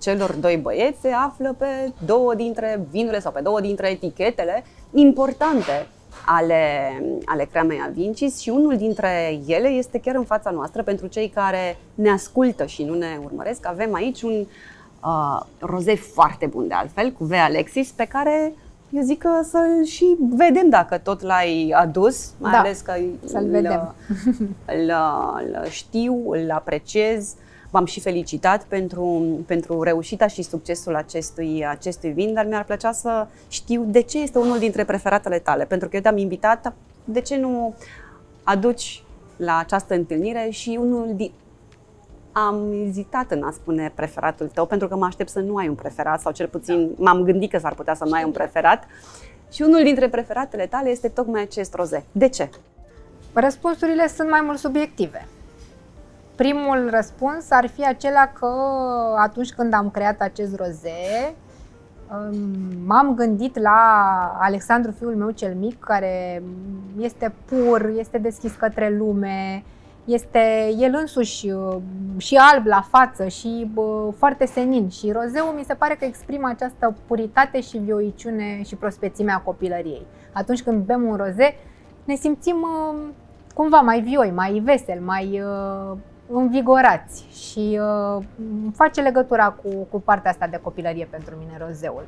celor 0.00 0.32
doi 0.32 0.56
băieți 0.56 1.00
se 1.00 1.08
află 1.08 1.54
pe 1.58 1.92
două 2.06 2.34
dintre 2.34 2.86
vinurile 2.90 3.20
sau 3.20 3.32
pe 3.32 3.40
două 3.40 3.60
dintre 3.60 3.90
etichetele 3.90 4.64
importante 4.92 5.86
ale, 6.26 6.92
ale 7.24 7.44
Cremei 7.44 7.82
Avincis 7.86 8.38
și 8.40 8.48
unul 8.48 8.76
dintre 8.76 9.40
ele 9.46 9.68
este 9.68 10.00
chiar 10.00 10.14
în 10.14 10.24
fața 10.24 10.50
noastră 10.50 10.82
pentru 10.82 11.06
cei 11.06 11.28
care 11.28 11.76
ne 11.94 12.10
ascultă 12.10 12.66
și 12.66 12.82
nu 12.82 12.94
ne 12.94 13.18
urmăresc. 13.24 13.66
Avem 13.66 13.94
aici 13.94 14.22
un 14.22 14.46
uh, 15.04 15.40
roze 15.58 15.94
foarte 15.94 16.46
bun 16.46 16.68
de 16.68 16.74
altfel, 16.74 17.12
cu 17.12 17.24
V 17.24 17.32
Alexis, 17.32 17.90
pe 17.90 18.04
care 18.04 18.52
eu 18.90 19.02
zic 19.02 19.18
că 19.18 19.28
să-l 19.42 19.84
și 19.84 20.16
vedem 20.18 20.68
dacă 20.68 20.98
tot 20.98 21.20
l-ai 21.22 21.72
adus, 21.76 22.30
mai 22.38 22.52
Da, 22.52 22.58
ales 22.58 22.80
că 22.80 22.92
să-l 23.24 23.44
îl- 23.44 23.50
vedem. 23.50 23.94
îl, 24.76 24.92
îl 25.36 25.66
știu, 25.68 26.30
îl 26.32 26.50
apreciez. 26.50 27.34
V-am 27.70 27.84
și 27.84 28.00
felicitat 28.00 28.62
pentru, 28.62 29.22
pentru 29.46 29.82
reușita 29.82 30.26
și 30.26 30.42
succesul 30.42 30.94
acestui, 30.96 31.66
acestui 31.66 32.10
vin, 32.10 32.32
dar 32.34 32.46
mi-ar 32.46 32.64
plăcea 32.64 32.92
să 32.92 33.26
știu 33.48 33.84
de 33.86 34.00
ce 34.00 34.18
este 34.18 34.38
unul 34.38 34.58
dintre 34.58 34.84
preferatele 34.84 35.38
tale. 35.38 35.64
Pentru 35.64 35.88
că 35.88 35.96
eu 35.96 36.02
te-am 36.02 36.16
invitat, 36.16 36.72
de 37.04 37.20
ce 37.20 37.36
nu 37.36 37.74
aduci 38.42 39.02
la 39.36 39.58
această 39.58 39.94
întâlnire 39.94 40.48
și 40.50 40.78
unul 40.80 41.12
din... 41.16 41.30
Am 42.32 42.72
ezitat 42.86 43.30
în 43.30 43.42
a 43.42 43.50
spune 43.50 43.92
preferatul 43.94 44.46
tău, 44.46 44.66
pentru 44.66 44.88
că 44.88 44.96
mă 44.96 45.04
aștept 45.04 45.28
să 45.28 45.40
nu 45.40 45.56
ai 45.56 45.68
un 45.68 45.74
preferat, 45.74 46.20
sau 46.20 46.32
cel 46.32 46.48
puțin 46.48 46.90
m-am 46.96 47.22
gândit 47.22 47.50
că 47.50 47.58
s-ar 47.58 47.74
putea 47.74 47.94
să 47.94 48.04
nu 48.04 48.12
ai 48.12 48.24
un 48.24 48.30
preferat. 48.30 48.84
Și 49.52 49.62
unul 49.62 49.82
dintre 49.82 50.08
preferatele 50.08 50.66
tale 50.66 50.88
este 50.88 51.08
tocmai 51.08 51.42
acest 51.42 51.74
roze. 51.74 52.04
De 52.12 52.28
ce? 52.28 52.50
Răspunsurile 53.32 54.08
sunt 54.08 54.30
mai 54.30 54.40
mult 54.44 54.58
subiective. 54.58 55.26
Primul 56.34 56.88
răspuns 56.90 57.50
ar 57.50 57.66
fi 57.66 57.86
acela 57.86 58.26
că 58.26 58.46
atunci 59.18 59.52
când 59.52 59.74
am 59.74 59.90
creat 59.90 60.20
acest 60.20 60.56
roze, 60.56 61.34
um, 62.10 62.38
m-am 62.86 63.14
gândit 63.14 63.58
la 63.58 63.78
Alexandru, 64.40 64.90
fiul 64.90 65.16
meu 65.16 65.30
cel 65.30 65.54
mic, 65.54 65.78
care 65.78 66.42
este 66.98 67.32
pur, 67.44 67.92
este 67.98 68.18
deschis 68.18 68.52
către 68.52 68.96
lume, 68.96 69.62
este 70.12 70.74
el 70.78 70.94
însuși 71.00 71.50
uh, 71.50 71.76
și 72.16 72.36
alb 72.52 72.66
la 72.66 72.80
față 72.88 73.28
și 73.28 73.70
bă, 73.74 74.10
foarte 74.16 74.46
senin. 74.46 74.88
Și 74.88 75.12
rozeul 75.12 75.54
mi 75.56 75.64
se 75.64 75.74
pare 75.74 75.94
că 75.94 76.04
exprimă 76.04 76.48
această 76.48 76.96
puritate 77.06 77.60
și 77.60 77.78
vioiciune 77.78 78.62
și 78.62 78.76
prospețimea 78.76 79.42
copilăriei. 79.44 80.06
Atunci 80.32 80.62
când 80.62 80.84
bem 80.84 81.02
un 81.02 81.16
roze, 81.16 81.54
ne 82.04 82.14
simțim 82.14 82.56
uh, 82.56 83.00
cumva 83.54 83.80
mai 83.80 84.00
vioi, 84.00 84.30
mai 84.30 84.62
vesel, 84.64 85.00
mai 85.00 85.42
uh, 85.42 85.96
învigorați 86.32 87.26
și 87.30 87.80
uh, 87.80 88.24
face 88.74 89.00
legătura 89.00 89.50
cu, 89.50 89.86
cu 89.90 90.00
partea 90.00 90.30
asta 90.30 90.46
de 90.46 90.60
copilărie 90.62 91.08
pentru 91.10 91.34
mine, 91.38 91.58
rozeul. 91.66 92.04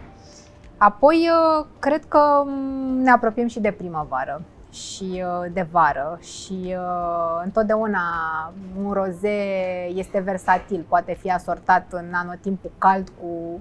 Apoi, 0.77 1.29
uh, 1.31 1.67
cred 1.79 2.05
că 2.05 2.43
mm, 2.47 3.03
ne 3.03 3.11
apropiem 3.11 3.47
și 3.47 3.61
de 3.61 3.71
primăvară 3.71 4.43
și 4.73 5.25
uh, 5.25 5.51
de 5.53 5.67
vară 5.71 6.19
și 6.21 6.75
uh, 6.77 7.41
întotdeauna 7.45 8.01
un 8.85 8.93
roze 8.93 9.37
este 9.95 10.21
versatil, 10.21 10.85
poate 10.89 11.15
fi 11.21 11.31
asortat 11.31 11.87
în 11.91 12.13
anotimpul 12.13 12.71
cald 12.79 13.09
cu 13.21 13.61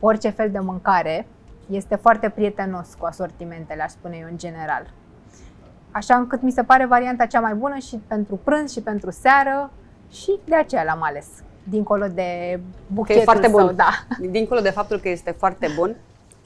orice 0.00 0.28
fel 0.30 0.50
de 0.50 0.58
mâncare. 0.58 1.26
Este 1.70 1.96
foarte 1.96 2.28
prietenos 2.28 2.94
cu 2.98 3.04
asortimentele, 3.04 3.82
aș 3.82 3.90
spune 3.90 4.16
eu, 4.20 4.28
în 4.30 4.38
general. 4.38 4.90
Așa 5.90 6.16
încât 6.16 6.42
mi 6.42 6.50
se 6.50 6.62
pare 6.62 6.86
varianta 6.86 7.26
cea 7.26 7.40
mai 7.40 7.54
bună 7.54 7.76
și 7.76 8.00
pentru 8.06 8.40
prânz 8.44 8.72
și 8.72 8.80
pentru 8.80 9.10
seară 9.10 9.70
și 10.10 10.38
de 10.44 10.54
aceea 10.54 10.84
l-am 10.84 11.02
ales. 11.02 11.26
Dincolo 11.64 12.06
de 12.06 12.60
buchetul 12.86 13.22
foarte 13.22 13.48
bun. 13.48 13.60
său, 13.60 13.72
da. 13.72 13.90
Dincolo 14.30 14.60
de 14.60 14.70
faptul 14.70 14.98
că 14.98 15.08
este 15.08 15.30
foarte 15.30 15.68
bun 15.76 15.96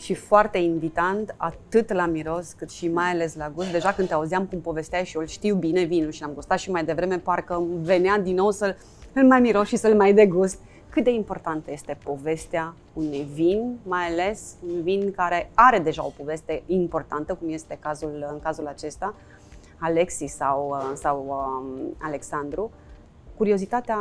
și 0.01 0.15
foarte 0.15 0.59
invitant, 0.59 1.35
atât 1.37 1.93
la 1.93 2.07
miros 2.07 2.53
cât 2.53 2.71
și 2.71 2.89
mai 2.89 3.11
ales 3.11 3.35
la 3.37 3.51
gust. 3.55 3.71
Deja 3.71 3.93
când 3.93 4.09
te 4.09 4.15
auzeam 4.15 4.47
cum 4.47 4.61
povesteai 4.61 5.05
și 5.05 5.17
eu 5.17 5.23
îl 5.23 5.29
știu 5.29 5.55
bine 5.55 5.83
vinul 5.83 6.11
și 6.11 6.21
l-am 6.21 6.33
gustat 6.35 6.59
și 6.59 6.71
mai 6.71 6.85
devreme, 6.85 7.19
parcă 7.19 7.55
îmi 7.55 7.85
venea 7.85 8.19
din 8.19 8.35
nou 8.35 8.51
să-l 8.51 8.77
îl 9.13 9.27
mai 9.27 9.41
miros 9.41 9.67
și 9.67 9.77
să-l 9.77 9.95
mai 9.95 10.13
degust. 10.13 10.59
Cât 10.89 11.05
de 11.05 11.11
importantă 11.11 11.71
este 11.73 11.99
povestea 12.05 12.75
unui 12.93 13.29
vin, 13.33 13.79
mai 13.83 14.07
ales 14.07 14.55
un 14.73 14.83
vin 14.83 15.13
care 15.17 15.51
are 15.55 15.79
deja 15.79 16.05
o 16.05 16.13
poveste 16.17 16.63
importantă, 16.67 17.35
cum 17.35 17.49
este 17.49 17.79
cazul, 17.81 18.27
în 18.33 18.41
cazul 18.43 18.67
acesta, 18.67 19.15
Alexis 19.79 20.35
sau, 20.35 20.77
sau 20.95 21.27
um, 21.29 21.97
Alexandru. 21.99 22.71
Curiozitatea 23.37 23.99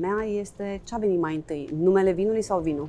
mea 0.00 0.24
este 0.24 0.80
ce 0.84 0.94
a 0.94 0.98
venit 0.98 1.20
mai 1.20 1.34
întâi, 1.34 1.68
numele 1.78 2.12
vinului 2.12 2.42
sau 2.42 2.60
vinul? 2.60 2.88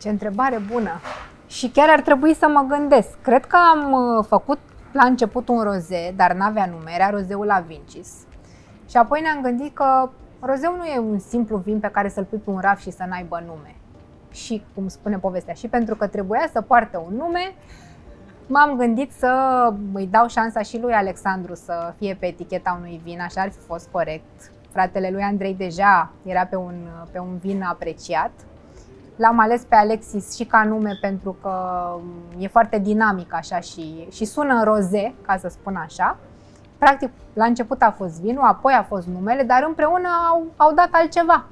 Ce 0.00 0.08
întrebare 0.08 0.58
bună! 0.72 1.00
Și 1.46 1.68
chiar 1.68 1.88
ar 1.90 2.00
trebui 2.00 2.34
să 2.34 2.48
mă 2.48 2.66
gândesc. 2.68 3.20
Cred 3.22 3.44
că 3.44 3.56
am 3.72 3.92
uh, 3.92 4.24
făcut 4.28 4.58
la 4.92 5.04
început 5.04 5.48
un 5.48 5.62
roze, 5.62 6.12
dar 6.16 6.32
n-avea 6.32 6.66
nume, 6.66 6.90
era 6.94 7.10
rozeul 7.10 7.50
Avincis. 7.50 8.12
Și 8.88 8.96
apoi 8.96 9.20
ne-am 9.20 9.40
gândit 9.42 9.74
că 9.74 10.10
rozeul 10.40 10.76
nu 10.76 10.84
e 10.84 10.98
un 10.98 11.18
simplu 11.18 11.56
vin 11.56 11.80
pe 11.80 11.88
care 11.88 12.08
să-l 12.08 12.24
pui 12.24 12.38
pe 12.38 12.50
un 12.50 12.58
raf 12.58 12.80
și 12.80 12.90
să 12.90 13.04
n-aibă 13.08 13.42
nume. 13.46 13.74
Și, 14.30 14.64
cum 14.74 14.88
spune 14.88 15.18
povestea, 15.18 15.54
și 15.54 15.68
pentru 15.68 15.96
că 15.96 16.06
trebuia 16.06 16.48
să 16.52 16.60
poartă 16.60 17.02
un 17.06 17.16
nume, 17.16 17.54
m-am 18.46 18.76
gândit 18.76 19.12
să 19.12 19.32
îi 19.92 20.06
dau 20.06 20.28
șansa 20.28 20.62
și 20.62 20.80
lui 20.80 20.92
Alexandru 20.92 21.54
să 21.54 21.94
fie 21.98 22.16
pe 22.20 22.26
eticheta 22.26 22.76
unui 22.78 23.00
vin, 23.04 23.20
așa 23.20 23.40
ar 23.40 23.50
fi 23.50 23.58
fost 23.58 23.88
corect. 23.90 24.50
Fratele 24.70 25.10
lui 25.10 25.22
Andrei 25.22 25.54
deja 25.54 26.10
era 26.22 26.46
pe 26.46 26.56
un, 26.56 26.74
pe 27.12 27.18
un 27.18 27.36
vin 27.36 27.62
apreciat. 27.62 28.30
L-am 29.20 29.38
ales 29.38 29.62
pe 29.68 29.74
Alexis 29.74 30.34
și 30.34 30.44
ca 30.44 30.64
nume 30.64 30.98
pentru 31.00 31.36
că 31.42 31.52
e 32.38 32.46
foarte 32.48 32.78
dinamic 32.78 33.34
așa 33.34 33.60
și, 33.60 34.06
și 34.12 34.24
sună 34.24 34.54
în 34.54 34.64
roze, 34.64 35.14
ca 35.26 35.36
să 35.36 35.48
spun 35.48 35.76
așa. 35.76 36.16
Practic, 36.78 37.10
la 37.32 37.44
început 37.44 37.82
a 37.82 37.94
fost 37.96 38.20
vinul, 38.20 38.42
apoi 38.44 38.72
a 38.72 38.82
fost 38.82 39.06
numele, 39.06 39.42
dar 39.42 39.64
împreună 39.66 40.08
au, 40.30 40.44
au 40.56 40.72
dat 40.74 40.88
altceva. 40.90 41.44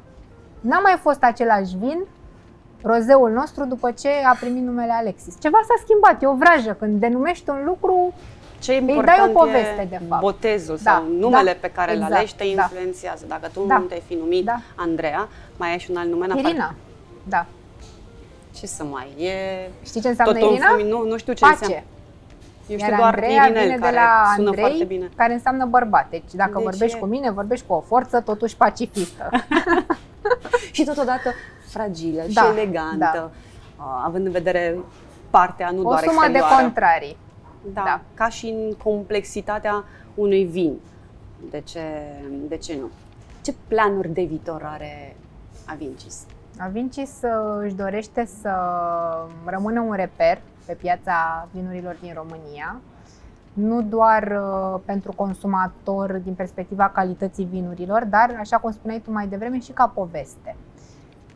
N-a 0.61 0.79
mai 0.79 0.97
fost 1.01 1.23
același 1.23 1.77
vin, 1.77 1.99
rozeul 2.83 3.31
nostru, 3.31 3.65
după 3.65 3.91
ce 3.91 4.09
a 4.33 4.37
primit 4.41 4.63
numele 4.63 4.93
Alexis. 4.93 5.41
Ceva 5.41 5.59
s-a 5.63 5.83
schimbat, 5.85 6.23
e 6.23 6.27
o 6.27 6.35
vrajă. 6.35 6.77
Când 6.79 7.01
denumești 7.01 7.51
un 7.51 7.63
lucru, 7.65 8.13
Ce 8.61 8.81
dai 8.81 8.95
o 8.95 8.97
important 8.97 9.33
poveste, 9.33 9.81
e 9.81 9.85
de 9.99 10.01
fapt. 10.09 10.21
botezul 10.21 10.79
Da, 10.83 10.91
sau 10.91 11.05
numele 11.19 11.53
da, 11.53 11.59
pe 11.61 11.71
care 11.71 11.91
îl 11.91 11.97
exact, 11.97 12.15
alegi 12.15 12.37
te 12.37 12.45
da. 12.55 12.63
influențează. 12.63 13.25
Dacă 13.29 13.49
tu 13.55 13.65
Da. 13.67 13.79
nu 13.79 13.85
te-ai 13.85 14.03
fi 14.07 14.15
numit 14.15 14.45
Da. 14.45 14.57
Andreea, 14.77 15.29
mai 15.57 15.71
ai 15.71 15.79
și 15.79 15.91
un 15.91 15.97
alt 15.97 16.11
nume 16.11 16.25
în 16.25 16.31
afară. 16.31 16.49
Irina. 16.49 16.75
Da. 17.29 17.47
Ce 18.59 18.67
să 18.67 18.85
mai 18.85 19.07
e? 19.19 19.71
Știi 19.85 20.01
ce 20.01 20.09
înseamnă 20.09 20.33
Tot 20.39 20.43
un 20.43 20.55
Irina? 20.55 20.67
fumi- 20.77 20.89
nu, 20.89 21.05
nu 21.07 21.17
știu 21.17 21.33
ce 21.33 21.41
Pace. 21.45 21.55
înseamnă. 21.61 21.85
Eu 22.69 22.77
știu 22.77 22.89
Iar 22.91 22.99
doar 22.99 23.13
Andreea 23.15 23.45
Irinel, 23.45 23.63
vine 23.63 23.75
de 23.75 23.81
care 23.83 23.95
la 23.95 24.33
sună 24.37 24.47
Andrei, 24.49 24.65
foarte 24.65 24.85
bine. 24.85 25.09
care 25.17 25.33
înseamnă 25.33 25.65
bărbat. 25.67 26.11
Deci 26.11 26.33
dacă 26.33 26.53
Deci 26.55 26.63
vorbești 26.63 26.97
e- 26.97 27.01
cu 27.01 27.07
mine, 27.07 27.31
vorbești 27.31 27.67
cu 27.67 27.73
o 27.73 27.81
forță, 27.81 28.21
totuși 28.21 28.57
pacifistă. 28.57 29.31
Și 30.73 30.85
totodată 30.85 31.33
fragilă 31.69 32.23
și 32.29 32.35
Da, 32.35 32.49
elegantă, 32.57 32.97
da. 32.99 33.31
uh, 33.79 34.03
având 34.05 34.27
în 34.27 34.33
vedere 34.33 34.79
partea 35.31 35.71
nu 35.71 35.79
o 35.81 35.83
doar 35.83 35.99
sumă 36.03 36.21
de 36.21 36.27
exterioară. 36.27 36.63
contrarii. 36.63 37.17
Da, 37.75 37.83
Da. 37.85 38.01
ca 38.15 38.29
și 38.29 38.47
în 38.47 38.73
complexitatea 38.83 39.85
unui 40.15 40.45
vin. 40.45 40.79
De 41.51 41.61
ce, 41.61 41.81
de 42.49 42.57
ce 42.57 42.77
nu? 42.81 42.91
Ce 43.43 43.55
planuri 43.69 44.09
de 44.09 44.23
viitor 44.23 44.63
are 44.73 45.17
Avincis? 45.67 46.17
Avincis 46.59 47.21
uh, 47.23 47.61
își 47.63 47.75
dorește 47.75 48.25
să 48.25 48.53
rămână 49.45 49.81
un 49.81 49.93
reper 49.93 50.41
pe 50.67 50.75
piața 50.75 51.49
vinurilor 51.53 51.97
din 52.01 52.13
România, 52.15 52.81
nu 53.53 53.83
doar 53.83 54.23
uh, 54.23 54.81
pentru 54.85 55.13
consumator 55.13 56.13
din 56.13 56.35
perspectiva 56.35 56.89
calității 56.89 57.45
vinurilor, 57.45 58.05
dar, 58.05 58.37
așa 58.39 58.59
cum 58.59 58.71
spuneai 58.71 59.01
tu 59.01 59.13
mai 59.13 59.27
devreme, 59.27 59.61
și 59.61 59.73
ca 59.73 59.87
poveste. 59.95 60.57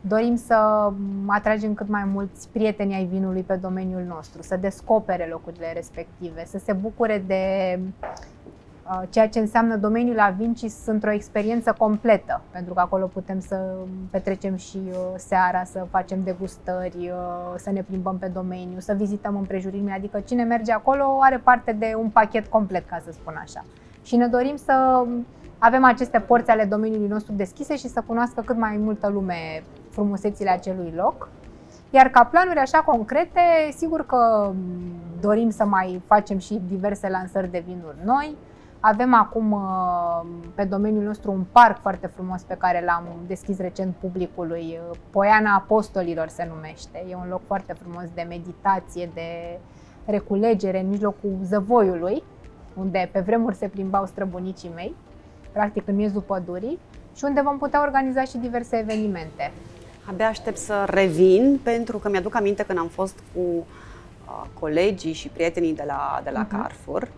Dorim 0.01 0.37
să 0.37 0.91
atragem 1.27 1.75
cât 1.75 1.89
mai 1.89 2.05
mulți 2.05 2.49
prieteni 2.49 2.95
ai 2.95 3.05
vinului 3.05 3.43
pe 3.43 3.55
domeniul 3.55 4.03
nostru, 4.03 4.43
să 4.43 4.57
descopere 4.57 5.29
locurile 5.31 5.73
respective, 5.73 6.45
să 6.45 6.59
se 6.59 6.73
bucure 6.73 7.25
de 7.27 7.79
Uh, 8.03 8.32
ceea 9.11 9.29
ce 9.29 9.39
înseamnă 9.39 9.77
domeniul 9.77 10.15
la 10.15 10.35
Vincis 10.37 10.87
într-o 10.87 11.11
experiență 11.11 11.75
completă, 11.79 12.41
pentru 12.51 12.75
că 12.75 12.81
acolo 12.81 13.07
putem 13.07 13.41
să 13.41 13.75
petrecem 14.11 14.57
și 14.57 14.81
uh, 14.89 14.97
seara, 15.17 15.65
să 15.65 15.87
facem 15.91 16.23
degustări, 16.25 16.97
uh, 16.99 17.55
să 17.57 17.71
ne 17.71 17.83
plimbăm 17.83 18.19
pe 18.19 18.27
domeniu, 18.27 18.79
să 18.79 18.93
vizităm 18.93 19.37
împrejurimile, 19.37 19.93
adică 19.93 20.21
cine 20.21 20.43
merge 20.43 20.73
acolo 20.73 21.19
are 21.21 21.39
parte 21.39 21.73
de 21.73 21.95
un 21.99 22.09
pachet 22.09 22.47
complet, 22.47 22.89
ca 22.89 23.01
să 23.05 23.13
spun 23.13 23.35
așa. 23.43 23.65
Și 24.03 24.17
ne 24.17 24.27
dorim 24.27 24.57
să 24.57 25.05
avem 25.59 25.85
aceste 25.85 26.19
porți 26.19 26.51
ale 26.51 26.65
domeniului 26.65 27.09
nostru 27.09 27.33
deschise 27.33 27.77
și 27.77 27.89
să 27.89 28.03
cunoască 28.07 28.41
cât 28.41 28.57
mai 28.57 28.77
multă 28.77 29.09
lume 29.09 29.63
frumusețile 29.91 30.51
acelui 30.51 30.93
loc. 30.97 31.29
Iar 31.91 32.09
ca 32.09 32.25
planuri 32.25 32.59
așa 32.59 32.79
concrete, 32.79 33.41
sigur 33.77 34.07
că 34.07 34.53
dorim 35.21 35.51
să 35.51 35.65
mai 35.65 36.03
facem 36.07 36.39
și 36.39 36.61
diverse 36.69 37.09
lansări 37.09 37.51
de 37.51 37.63
vinuri 37.67 37.97
noi, 38.05 38.37
avem 38.85 39.15
acum 39.15 39.53
uh, 39.53 40.21
pe 40.55 40.65
domeniul 40.65 41.03
nostru 41.03 41.31
un 41.31 41.45
parc 41.53 41.81
foarte 41.81 42.07
frumos 42.07 42.43
pe 42.43 42.55
care 42.55 42.85
l-am 42.85 43.05
deschis 43.27 43.59
recent 43.59 43.95
publicului. 44.01 44.79
Uh, 44.91 44.97
Poiana 45.11 45.55
Apostolilor 45.55 46.29
se 46.29 46.51
numește. 46.55 47.05
E 47.11 47.15
un 47.15 47.29
loc 47.29 47.41
foarte 47.47 47.73
frumos 47.73 48.05
de 48.15 48.27
meditație, 48.29 49.11
de 49.15 49.59
reculegere 50.05 50.81
în 50.81 50.89
mijlocul 50.89 51.37
zăvoiului, 51.43 52.23
unde 52.75 53.09
pe 53.13 53.21
vremuri 53.21 53.57
se 53.57 53.69
plimbau 53.69 54.07
străbunicii 54.07 54.71
mei, 54.75 54.95
practic 55.53 55.89
în 55.89 55.95
miezul 55.95 56.21
pădurii, 56.21 56.79
și 57.17 57.25
unde 57.25 57.41
vom 57.41 57.59
putea 57.59 57.83
organiza 57.83 58.25
și 58.25 58.37
diverse 58.37 58.77
evenimente. 58.77 59.53
Abia 60.09 60.29
aștept 60.29 60.57
să 60.57 60.87
revin, 60.89 61.61
pentru 61.63 61.99
că 61.99 62.09
mi-aduc 62.09 62.35
aminte 62.35 62.63
când 62.63 62.79
am 62.79 62.89
fost 62.89 63.19
cu 63.35 63.41
uh, 63.41 64.45
colegii 64.61 65.13
și 65.13 65.29
prietenii 65.29 65.75
de 65.75 65.85
la, 65.87 66.21
de 66.25 66.31
la 66.31 66.47
uh-huh. 66.47 66.51
Carrefour, 66.51 67.09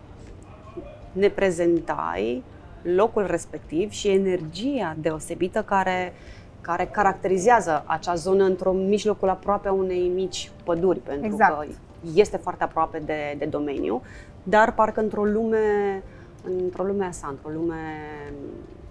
ne 1.15 1.29
prezentai 1.29 2.43
locul 2.81 3.25
respectiv 3.25 3.91
și 3.91 4.07
energia 4.07 4.95
deosebită 4.97 5.63
care, 5.63 6.13
care 6.61 6.85
caracterizează 6.85 7.83
acea 7.85 8.15
zonă 8.15 8.43
într-un 8.43 8.87
mijlocul 8.87 9.29
aproape 9.29 9.67
a 9.67 9.71
unei 9.71 10.11
mici 10.15 10.51
păduri, 10.63 10.99
pentru 10.99 11.25
exact. 11.25 11.59
că 11.59 11.65
este 12.13 12.37
foarte 12.37 12.63
aproape 12.63 12.99
de, 12.99 13.35
de 13.37 13.45
domeniu, 13.45 14.01
dar 14.43 14.73
parcă 14.73 14.99
într-o 14.99 15.23
lume, 15.23 16.03
într-o 16.63 16.83
lume 16.83 17.05
a 17.05 17.11
sa, 17.11 17.27
într-o 17.29 17.49
lume 17.49 17.75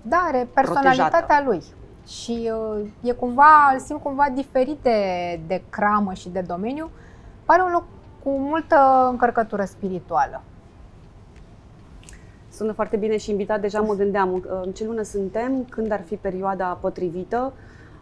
Da, 0.02 0.16
are 0.16 0.48
personalitatea 0.54 1.24
protejată. 1.26 1.44
lui 1.44 1.62
și 2.06 2.50
uh, 2.80 2.88
e 3.02 3.12
cumva, 3.12 3.70
îl 3.72 3.78
simt 3.78 4.02
cumva 4.02 4.26
diferit 4.34 4.78
de, 4.82 5.00
de 5.46 5.62
cramă 5.70 6.12
și 6.12 6.28
de 6.28 6.40
domeniu. 6.40 6.90
Pare 7.44 7.62
un 7.62 7.70
loc 7.72 7.84
cu 8.22 8.30
multă 8.30 9.08
încărcătură 9.10 9.64
spirituală. 9.64 10.42
Sună 12.56 12.72
foarte 12.72 12.96
bine 12.96 13.16
și 13.16 13.30
invitat 13.30 13.60
deja 13.60 13.80
mă 13.80 13.94
gândeam 13.94 14.44
în 14.64 14.72
ce 14.72 14.84
lună 14.84 15.02
suntem, 15.02 15.64
când 15.68 15.90
ar 15.90 16.02
fi 16.02 16.14
perioada 16.14 16.78
potrivită. 16.80 17.52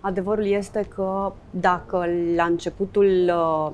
Adevărul 0.00 0.46
este 0.46 0.86
că 0.94 1.32
dacă 1.50 2.06
la 2.34 2.44
începutul 2.44 3.06
uh, 3.06 3.70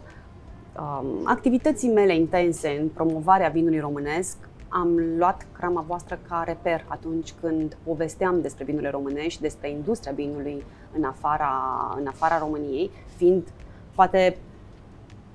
um, 0.79 1.07
activității 1.25 1.93
mele 1.93 2.15
intense 2.15 2.79
în 2.81 2.89
promovarea 2.89 3.49
vinului 3.49 3.79
românesc, 3.79 4.37
am 4.69 5.01
luat 5.17 5.47
crama 5.53 5.85
voastră 5.87 6.19
ca 6.29 6.43
reper 6.47 6.85
atunci 6.89 7.35
când 7.41 7.77
povesteam 7.85 8.41
despre 8.41 8.65
vinurile 8.65 8.91
românești, 8.91 9.41
despre 9.41 9.71
industria 9.71 10.13
vinului 10.13 10.65
în 10.97 11.05
afara, 11.05 11.53
în 11.99 12.07
afara 12.07 12.39
României, 12.39 12.91
fiind 13.17 13.49
poate 13.95 14.37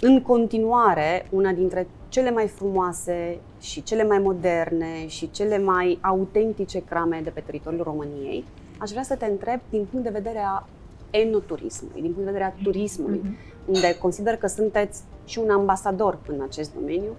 în 0.05 0.21
continuare 0.21 1.25
una 1.29 1.51
dintre 1.51 1.87
cele 2.09 2.31
mai 2.31 2.47
frumoase 2.47 3.39
și 3.59 3.83
cele 3.83 4.03
mai 4.03 4.19
moderne 4.19 5.07
și 5.07 5.31
cele 5.31 5.57
mai 5.57 5.99
autentice 6.01 6.83
crame 6.83 7.21
de 7.23 7.29
pe 7.29 7.39
teritoriul 7.39 7.83
României, 7.83 8.45
aș 8.77 8.89
vrea 8.89 9.03
să 9.03 9.15
te 9.15 9.25
întreb 9.25 9.59
din 9.69 9.85
punct 9.91 10.05
de 10.05 10.11
vedere 10.11 10.39
a 10.39 10.67
enoturismului, 11.09 12.01
din 12.01 12.11
punct 12.11 12.25
de 12.25 12.31
vedere 12.31 12.43
a 12.43 12.63
turismului, 12.63 13.21
mm-hmm. 13.23 13.65
unde 13.65 13.97
consider 13.97 14.37
că 14.37 14.47
sunteți 14.47 15.01
și 15.25 15.39
un 15.39 15.49
ambasador 15.49 16.19
în 16.27 16.41
acest 16.41 16.73
domeniu. 16.73 17.11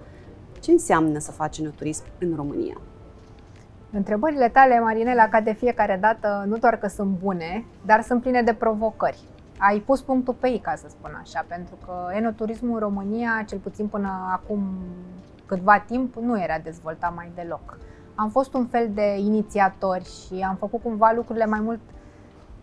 Ce 0.60 0.70
înseamnă 0.70 1.18
să 1.18 1.30
faci 1.30 1.58
enoturism 1.58 2.04
în 2.18 2.32
România? 2.36 2.80
Întrebările 3.92 4.49
tale, 4.49 4.80
Marinela, 4.80 5.28
ca 5.28 5.40
de 5.40 5.52
fiecare 5.52 5.99
dată, 6.00 6.44
nu 6.49 6.56
doar 6.56 6.78
că 6.78 6.86
sunt 6.86 7.10
bune, 7.23 7.64
dar 7.86 8.02
sunt 8.02 8.23
pline 8.23 8.42
de 8.42 8.54
provocări 8.54 9.18
ai 9.58 9.78
pus 9.78 10.02
punctul 10.02 10.34
pe 10.34 10.49
ei, 10.49 10.58
ca 10.58 10.75
să 10.75 10.86
spun 10.88 11.19
așa, 11.21 11.45
pentru 11.49 11.78
că 11.86 11.93
enoturismul 12.12 12.73
în 12.73 12.78
România, 12.78 13.45
cel 13.47 13.58
puțin 13.58 13.86
până 13.86 14.08
acum 14.32 14.62
câtva 15.47 15.78
timp, 15.78 16.14
nu 16.14 16.43
era 16.43 16.58
dezvoltat 16.58 17.14
mai 17.14 17.30
deloc. 17.34 17.78
Am 18.14 18.28
fost 18.28 18.54
un 18.54 18.67
fel 18.67 18.90
de 18.95 19.17
inițiatori 19.19 20.04
și 20.04 20.40
am 20.40 20.56
făcut 20.56 20.82
cumva 20.82 21.12
lucrurile 21.14 21.47
mai 21.47 21.60
mult 21.60 21.80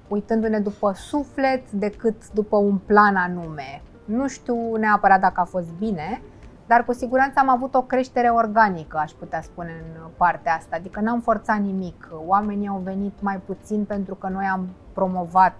uitându-ne 0.07 0.59
după 0.59 0.91
suflet 0.95 1.71
decât 1.71 2.31
după 2.31 2.57
un 2.57 2.77
plan 2.77 3.15
anume. 3.15 3.81
Nu 4.05 4.27
știu 4.27 4.75
neapărat 4.75 5.19
dacă 5.19 5.39
a 5.39 5.43
fost 5.43 5.73
bine, 5.79 6.21
dar 6.67 6.85
cu 6.85 6.93
siguranță 6.93 7.39
am 7.39 7.49
avut 7.49 7.75
o 7.75 7.81
creștere 7.81 8.27
organică, 8.27 8.97
aș 8.97 9.11
putea 9.11 9.41
spune, 9.41 9.83
în 10.03 10.09
partea 10.17 10.53
asta. 10.53 10.75
Adică 10.75 10.99
n-am 10.99 11.19
forțat 11.19 11.59
nimic. 11.59 12.09
Oamenii 12.25 12.67
au 12.67 12.81
venit 12.83 13.21
mai 13.21 13.37
puțin 13.45 13.85
pentru 13.85 14.15
că 14.15 14.27
noi 14.27 14.45
am 14.45 14.67
promovat 14.93 15.55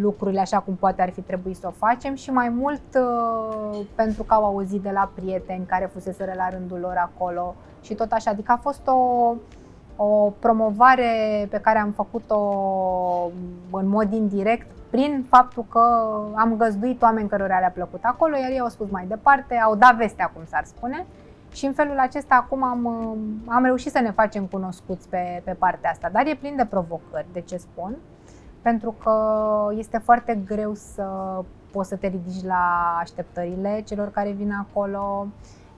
lucrurile 0.00 0.40
așa 0.40 0.58
cum 0.58 0.74
poate 0.74 1.02
ar 1.02 1.10
fi 1.10 1.20
trebuit 1.20 1.56
să 1.56 1.66
o 1.66 1.86
facem 1.86 2.14
și 2.14 2.30
mai 2.30 2.48
mult 2.48 2.82
uh, 2.94 3.80
pentru 3.94 4.22
că 4.22 4.34
au 4.34 4.44
auzit 4.44 4.80
de 4.80 4.90
la 4.90 5.10
prieteni 5.14 5.66
care 5.66 5.90
fusese 5.92 6.32
la 6.36 6.48
rândul 6.48 6.78
lor 6.78 6.94
acolo 6.96 7.54
și 7.80 7.94
tot 7.94 8.12
așa. 8.12 8.30
Adică 8.30 8.52
a 8.52 8.56
fost 8.56 8.86
o, 8.86 9.34
o 9.96 10.32
promovare 10.38 11.46
pe 11.50 11.58
care 11.58 11.78
am 11.78 11.90
făcut-o 11.90 12.40
în 13.70 13.88
mod 13.88 14.12
indirect 14.12 14.66
prin 14.90 15.24
faptul 15.28 15.64
că 15.70 15.80
am 16.34 16.56
găzduit 16.56 17.02
oameni 17.02 17.28
cărora 17.28 17.58
le-a 17.58 17.70
plăcut 17.70 18.00
acolo, 18.02 18.36
iar 18.36 18.50
ei 18.50 18.60
au 18.60 18.68
spus 18.68 18.90
mai 18.90 19.06
departe, 19.06 19.54
au 19.54 19.74
dat 19.74 19.96
vestea, 19.96 20.30
cum 20.34 20.42
s-ar 20.44 20.64
spune. 20.64 21.06
Și 21.52 21.66
în 21.66 21.72
felul 21.72 21.98
acesta 21.98 22.34
acum 22.34 22.62
am, 22.62 22.86
am 23.46 23.64
reușit 23.64 23.92
să 23.92 24.00
ne 24.00 24.10
facem 24.10 24.44
cunoscuți 24.44 25.08
pe, 25.08 25.42
pe 25.44 25.56
partea 25.58 25.90
asta. 25.90 26.08
Dar 26.12 26.26
e 26.26 26.34
plin 26.40 26.56
de 26.56 26.64
provocări, 26.64 27.26
de 27.32 27.40
ce 27.40 27.56
spun 27.56 27.96
pentru 28.62 28.94
că 29.02 29.14
este 29.76 29.98
foarte 29.98 30.40
greu 30.46 30.74
să 30.74 31.04
poți 31.70 31.88
să 31.88 31.96
te 31.96 32.06
ridici 32.06 32.44
la 32.44 32.96
așteptările 33.00 33.82
celor 33.86 34.10
care 34.10 34.30
vin 34.30 34.52
acolo. 34.52 35.26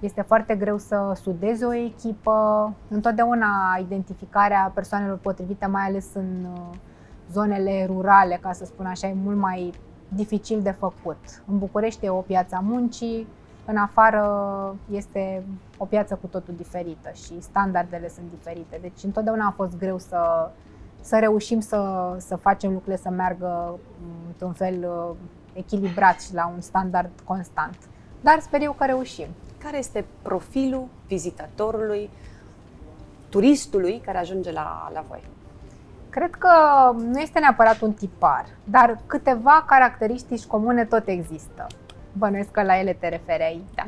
Este 0.00 0.22
foarte 0.22 0.54
greu 0.54 0.78
să 0.78 1.12
sudezi 1.22 1.64
o 1.64 1.74
echipă. 1.74 2.72
Întotdeauna 2.88 3.78
identificarea 3.80 4.70
persoanelor 4.74 5.16
potrivite, 5.16 5.66
mai 5.66 5.82
ales 5.82 6.06
în 6.14 6.46
uh, 6.52 6.76
zonele 7.30 7.86
rurale, 7.86 8.38
ca 8.42 8.52
să 8.52 8.64
spun 8.64 8.86
așa, 8.86 9.06
e 9.06 9.14
mult 9.22 9.38
mai 9.38 9.72
dificil 10.08 10.62
de 10.62 10.70
făcut. 10.70 11.42
În 11.46 11.58
București 11.58 12.04
e 12.04 12.10
o 12.10 12.20
piață 12.20 12.54
a 12.56 12.60
muncii, 12.60 13.26
în 13.64 13.76
afară 13.76 14.24
este 14.90 15.44
o 15.78 15.84
piață 15.84 16.18
cu 16.20 16.26
totul 16.26 16.54
diferită 16.56 17.10
și 17.14 17.40
standardele 17.40 18.08
sunt 18.08 18.26
diferite. 18.30 18.78
Deci 18.80 19.02
întotdeauna 19.02 19.46
a 19.46 19.54
fost 19.56 19.78
greu 19.78 19.98
să 19.98 20.50
să 21.02 21.18
reușim 21.18 21.60
să, 21.60 22.14
să 22.18 22.36
facem 22.36 22.72
lucrurile 22.72 23.02
să 23.02 23.10
meargă 23.10 23.78
într-un 24.26 24.52
fel 24.52 24.84
uh, 24.84 25.16
echilibrat 25.52 26.20
și 26.20 26.34
la 26.34 26.50
un 26.54 26.60
standard 26.60 27.10
constant. 27.24 27.76
Dar 28.20 28.40
sper 28.40 28.62
eu 28.62 28.72
că 28.72 28.84
reușim. 28.84 29.26
Care 29.58 29.78
este 29.78 30.04
profilul 30.22 30.86
vizitatorului, 31.06 32.10
turistului 33.28 34.00
care 34.04 34.18
ajunge 34.18 34.52
la, 34.52 34.90
la 34.94 35.04
voi? 35.08 35.22
Cred 36.10 36.30
că 36.30 36.50
nu 36.96 37.20
este 37.20 37.38
neapărat 37.38 37.80
un 37.80 37.92
tipar, 37.92 38.44
dar 38.64 38.98
câteva 39.06 39.64
caracteristici 39.66 40.44
comune 40.44 40.84
tot 40.84 41.06
există. 41.06 41.66
Bănuiesc 42.12 42.50
că 42.50 42.62
la 42.62 42.78
ele 42.78 42.92
te 42.92 43.08
referi 43.08 43.42
aici. 43.42 43.74
Da. 43.74 43.86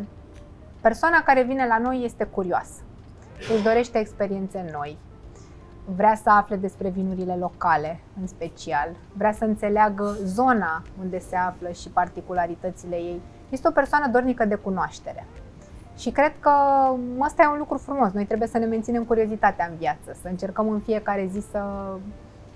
Persoana 0.80 1.22
care 1.22 1.42
vine 1.42 1.66
la 1.66 1.78
noi 1.78 2.02
este 2.04 2.24
curioasă, 2.24 2.82
își 3.52 3.62
dorește 3.62 3.98
experiențe 3.98 4.64
noi, 4.72 4.98
vrea 5.84 6.14
să 6.14 6.30
afle 6.30 6.56
despre 6.56 6.88
vinurile 6.88 7.36
locale 7.36 8.00
în 8.20 8.26
special, 8.26 8.88
vrea 9.12 9.32
să 9.32 9.44
înțeleagă 9.44 10.16
zona 10.24 10.82
unde 11.00 11.18
se 11.18 11.36
află 11.36 11.70
și 11.70 11.88
particularitățile 11.88 12.96
ei. 12.96 13.20
Este 13.48 13.68
o 13.68 13.70
persoană 13.70 14.08
dornică 14.08 14.44
de 14.44 14.54
cunoaștere. 14.54 15.26
Și 15.96 16.10
cred 16.10 16.32
că 16.40 16.50
ăsta 17.20 17.42
e 17.42 17.52
un 17.52 17.58
lucru 17.58 17.78
frumos. 17.78 18.12
Noi 18.12 18.24
trebuie 18.24 18.48
să 18.48 18.58
ne 18.58 18.64
menținem 18.64 19.04
curiozitatea 19.04 19.66
în 19.70 19.76
viață, 19.76 20.16
să 20.22 20.28
încercăm 20.28 20.68
în 20.68 20.80
fiecare 20.80 21.28
zi 21.32 21.40
să 21.50 21.62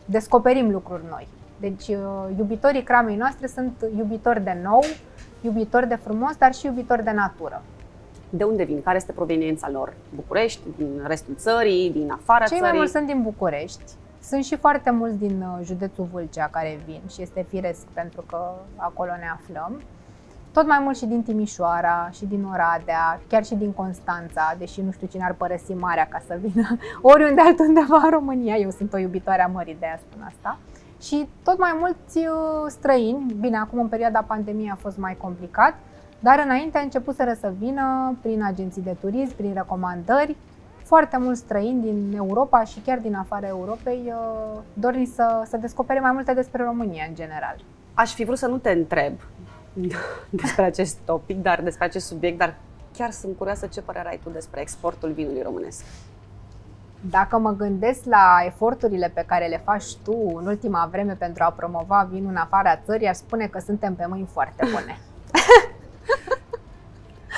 descoperim 0.04 0.70
lucruri 0.70 1.02
noi. 1.10 1.28
Deci, 1.60 1.88
uh, 1.88 2.36
iubitorii 2.36 2.82
cramei 2.82 3.16
noastre 3.16 3.46
sunt 3.46 3.84
iubitori 3.96 4.44
de 4.44 4.58
nou, 4.62 4.82
iubitori 5.40 5.88
de 5.88 5.94
frumos, 5.94 6.36
dar 6.36 6.54
și 6.54 6.66
iubitori 6.66 7.04
de 7.04 7.10
natură 7.10 7.62
de 8.30 8.44
unde 8.44 8.64
vin, 8.64 8.82
care 8.82 8.96
este 8.96 9.12
proveniența 9.12 9.70
lor? 9.70 9.92
București, 10.14 10.60
din 10.76 11.02
restul 11.06 11.34
țării, 11.36 11.90
din 11.90 12.10
afara 12.10 12.44
Cei 12.44 12.46
țării? 12.46 12.62
mai 12.62 12.72
mulți 12.72 12.92
sunt 12.92 13.06
din 13.06 13.22
București. 13.22 13.82
Sunt 14.22 14.44
și 14.44 14.56
foarte 14.56 14.90
mulți 14.90 15.16
din 15.18 15.42
uh, 15.42 15.64
județul 15.64 16.08
Vâlcea 16.12 16.48
care 16.50 16.78
vin 16.86 17.00
și 17.12 17.22
este 17.22 17.46
firesc 17.48 17.86
pentru 17.92 18.24
că 18.30 18.50
acolo 18.76 19.10
ne 19.10 19.28
aflăm. 19.32 19.80
tot 20.52 20.66
mai 20.66 20.78
mult 20.82 20.96
și 20.96 21.06
din 21.06 21.22
Timișoara, 21.22 22.10
și 22.12 22.24
din 22.26 22.44
Oradea, 22.44 23.20
chiar 23.28 23.44
și 23.44 23.54
din 23.54 23.72
Constanța, 23.72 24.54
deși 24.58 24.80
nu 24.80 24.90
știu 24.90 25.06
cine 25.06 25.24
ar 25.24 25.32
părăsi 25.34 25.72
marea 25.72 26.06
ca 26.10 26.22
să 26.26 26.38
vină 26.40 26.76
oriunde 27.12 27.40
altundeva 27.40 28.00
în 28.04 28.10
România. 28.10 28.54
Eu 28.54 28.70
sunt 28.70 28.92
o 28.92 28.98
iubitoare 28.98 29.42
a 29.42 29.46
mării, 29.46 29.76
de 29.80 29.86
aia 29.86 30.00
spun 30.10 30.22
asta. 30.26 30.58
Și 31.02 31.28
tot 31.44 31.58
mai 31.58 31.76
mulți 31.80 32.18
uh, 32.18 32.66
străini, 32.66 33.34
bine, 33.40 33.56
acum 33.56 33.80
în 33.80 33.88
perioada 33.88 34.24
pandemiei 34.26 34.70
a 34.70 34.78
fost 34.80 34.96
mai 34.98 35.16
complicat, 35.16 35.74
dar 36.18 36.42
înainte 36.44 36.78
a 36.78 36.80
început 36.80 37.14
să 37.14 37.52
vină 37.58 38.16
prin 38.22 38.44
agenții 38.44 38.82
de 38.82 38.96
turism, 39.00 39.36
prin 39.36 39.54
recomandări, 39.54 40.36
foarte 40.88 41.18
mulți 41.18 41.40
străini 41.40 41.82
din 41.82 42.12
Europa 42.16 42.64
și 42.64 42.80
chiar 42.80 42.98
din 42.98 43.14
afara 43.14 43.46
Europei 43.46 44.02
uh, 44.06 44.60
dorni 44.72 45.06
să, 45.06 45.42
să 45.46 45.56
descopere 45.56 46.00
mai 46.00 46.12
multe 46.12 46.34
despre 46.34 46.64
România 46.64 47.04
în 47.08 47.14
general. 47.14 47.56
Aș 47.94 48.14
fi 48.14 48.24
vrut 48.24 48.38
să 48.38 48.46
nu 48.46 48.58
te 48.58 48.70
întreb 48.70 49.12
despre 50.40 50.62
acest 50.62 50.96
topic, 51.04 51.42
dar 51.42 51.62
despre 51.62 51.84
acest 51.84 52.06
subiect, 52.06 52.38
dar 52.38 52.54
chiar 52.96 53.10
sunt 53.10 53.36
curioasă 53.36 53.66
ce 53.66 53.80
părere 53.80 54.08
ai 54.08 54.20
tu 54.22 54.30
despre 54.30 54.60
exportul 54.60 55.12
vinului 55.12 55.42
românesc. 55.42 55.84
Dacă 57.10 57.38
mă 57.38 57.52
gândesc 57.52 58.04
la 58.04 58.42
eforturile 58.46 59.10
pe 59.14 59.24
care 59.26 59.46
le 59.46 59.62
faci 59.64 59.96
tu 59.96 60.32
în 60.34 60.46
ultima 60.46 60.88
vreme 60.90 61.12
pentru 61.12 61.42
a 61.42 61.50
promova 61.50 62.08
vinul 62.10 62.30
în 62.30 62.36
afara 62.36 62.76
țării, 62.76 63.06
aș 63.06 63.16
spune 63.16 63.46
că 63.46 63.58
suntem 63.58 63.94
pe 63.94 64.06
mâini 64.06 64.28
foarte 64.32 64.66
bune. 64.72 64.98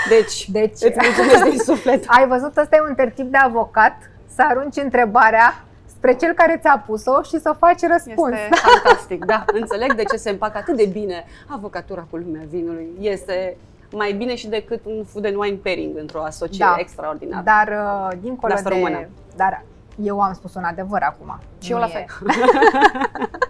Deci, 0.08 0.50
deci 0.50 0.80
îți 0.80 0.96
mulțumesc 1.02 1.44
din 1.50 1.58
suflet. 1.58 2.04
Ai 2.16 2.26
văzut, 2.26 2.56
ăsta 2.56 2.76
e 2.76 2.88
un 2.88 2.94
tertip 2.94 3.30
de 3.30 3.36
avocat, 3.36 3.96
să 4.34 4.42
arunci 4.48 4.76
întrebarea 4.76 5.64
spre 5.86 6.14
cel 6.14 6.32
care 6.32 6.58
ți-a 6.62 6.82
pus-o 6.86 7.22
și 7.22 7.40
să 7.40 7.54
faci 7.58 7.80
răspuns. 7.80 8.32
Este 8.32 8.68
fantastic, 8.82 9.24
da. 9.24 9.44
Înțeleg 9.46 9.94
de 9.94 10.02
ce 10.02 10.16
se 10.16 10.30
împacă 10.30 10.58
atât 10.58 10.76
de 10.76 10.86
bine 10.86 11.24
avocatura 11.46 12.06
cu 12.10 12.16
lumea 12.16 12.42
vinului. 12.48 12.88
Este 13.00 13.56
mai 13.92 14.12
bine 14.12 14.34
și 14.34 14.48
decât 14.48 14.84
un 14.84 15.04
food 15.04 15.26
and 15.26 15.36
wine 15.36 15.56
pairing 15.62 15.98
într-o 15.98 16.22
asociere 16.22 16.70
da. 16.70 16.76
extraordinară. 16.78 17.44
Dar 17.44 17.68
uh, 17.68 18.18
dincolo 18.20 18.54
de... 18.62 18.68
Română. 18.68 19.08
Dar 19.36 19.64
eu 20.02 20.20
am 20.20 20.32
spus 20.32 20.54
un 20.54 20.64
adevăr 20.64 21.02
acum. 21.02 21.38
Și 21.62 21.72
eu 21.72 21.78
la 21.78 21.86
fel. 21.86 22.04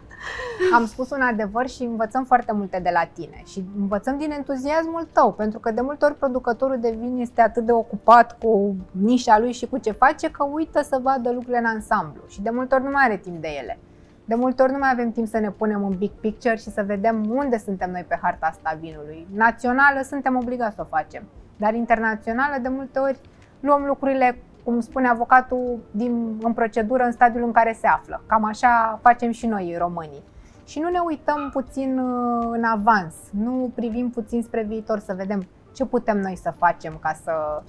am 0.74 0.86
spus 0.86 1.10
un 1.10 1.20
adevăr 1.20 1.68
și 1.68 1.82
învățăm 1.82 2.24
foarte 2.24 2.52
multe 2.52 2.80
de 2.82 2.90
la 2.92 3.10
tine 3.12 3.42
și 3.46 3.64
învățăm 3.78 4.18
din 4.18 4.30
entuziasmul 4.30 5.08
tău, 5.12 5.32
pentru 5.32 5.58
că 5.58 5.70
de 5.70 5.80
multe 5.80 6.04
ori 6.04 6.14
producătorul 6.14 6.78
de 6.80 6.96
vin 6.98 7.18
este 7.18 7.40
atât 7.40 7.66
de 7.66 7.72
ocupat 7.72 8.38
cu 8.38 8.76
nișa 8.90 9.38
lui 9.38 9.52
și 9.52 9.66
cu 9.66 9.78
ce 9.78 9.90
face 9.90 10.30
că 10.30 10.44
uită 10.44 10.82
să 10.82 11.00
vadă 11.02 11.30
lucrurile 11.30 11.58
în 11.58 11.64
ansamblu 11.64 12.22
și 12.28 12.42
de 12.42 12.50
multe 12.50 12.74
ori 12.74 12.84
nu 12.84 12.90
mai 12.90 13.04
are 13.04 13.16
timp 13.16 13.40
de 13.40 13.48
ele. 13.62 13.78
De 14.24 14.34
multe 14.34 14.62
ori 14.62 14.72
nu 14.72 14.78
mai 14.78 14.90
avem 14.92 15.12
timp 15.12 15.26
să 15.26 15.38
ne 15.38 15.50
punem 15.50 15.82
un 15.82 15.96
big 15.98 16.10
picture 16.10 16.56
și 16.56 16.70
să 16.70 16.82
vedem 16.86 17.30
unde 17.30 17.58
suntem 17.58 17.90
noi 17.90 18.04
pe 18.08 18.18
harta 18.22 18.46
asta 18.46 18.78
vinului. 18.80 19.26
Națională 19.34 20.00
suntem 20.02 20.36
obligați 20.36 20.74
să 20.74 20.80
o 20.80 20.96
facem, 20.96 21.22
dar 21.56 21.74
internațională 21.74 22.58
de 22.62 22.68
multe 22.68 22.98
ori 22.98 23.20
luăm 23.60 23.84
lucrurile 23.84 24.38
cum 24.64 24.80
spune 24.80 25.08
avocatul, 25.08 25.78
din, 25.90 26.38
în 26.42 26.52
procedură 26.52 27.02
în 27.04 27.12
stadiul 27.12 27.44
în 27.44 27.52
care 27.52 27.76
se 27.80 27.86
află. 27.86 28.22
Cam 28.26 28.44
așa 28.44 28.98
facem 29.02 29.30
și 29.30 29.46
noi, 29.46 29.76
românii. 29.78 30.22
Și 30.70 30.78
nu 30.78 30.88
ne 30.88 30.98
uităm 30.98 31.50
puțin 31.52 31.98
uh, 31.98 32.48
în 32.50 32.64
avans, 32.64 33.14
nu 33.30 33.72
privim 33.74 34.10
puțin 34.10 34.42
spre 34.42 34.62
viitor 34.62 34.98
să 34.98 35.14
vedem 35.14 35.46
ce 35.72 35.84
putem 35.84 36.18
noi 36.20 36.36
să 36.36 36.52
facem 36.58 36.98
ca 37.02 37.16
să, 37.24 37.62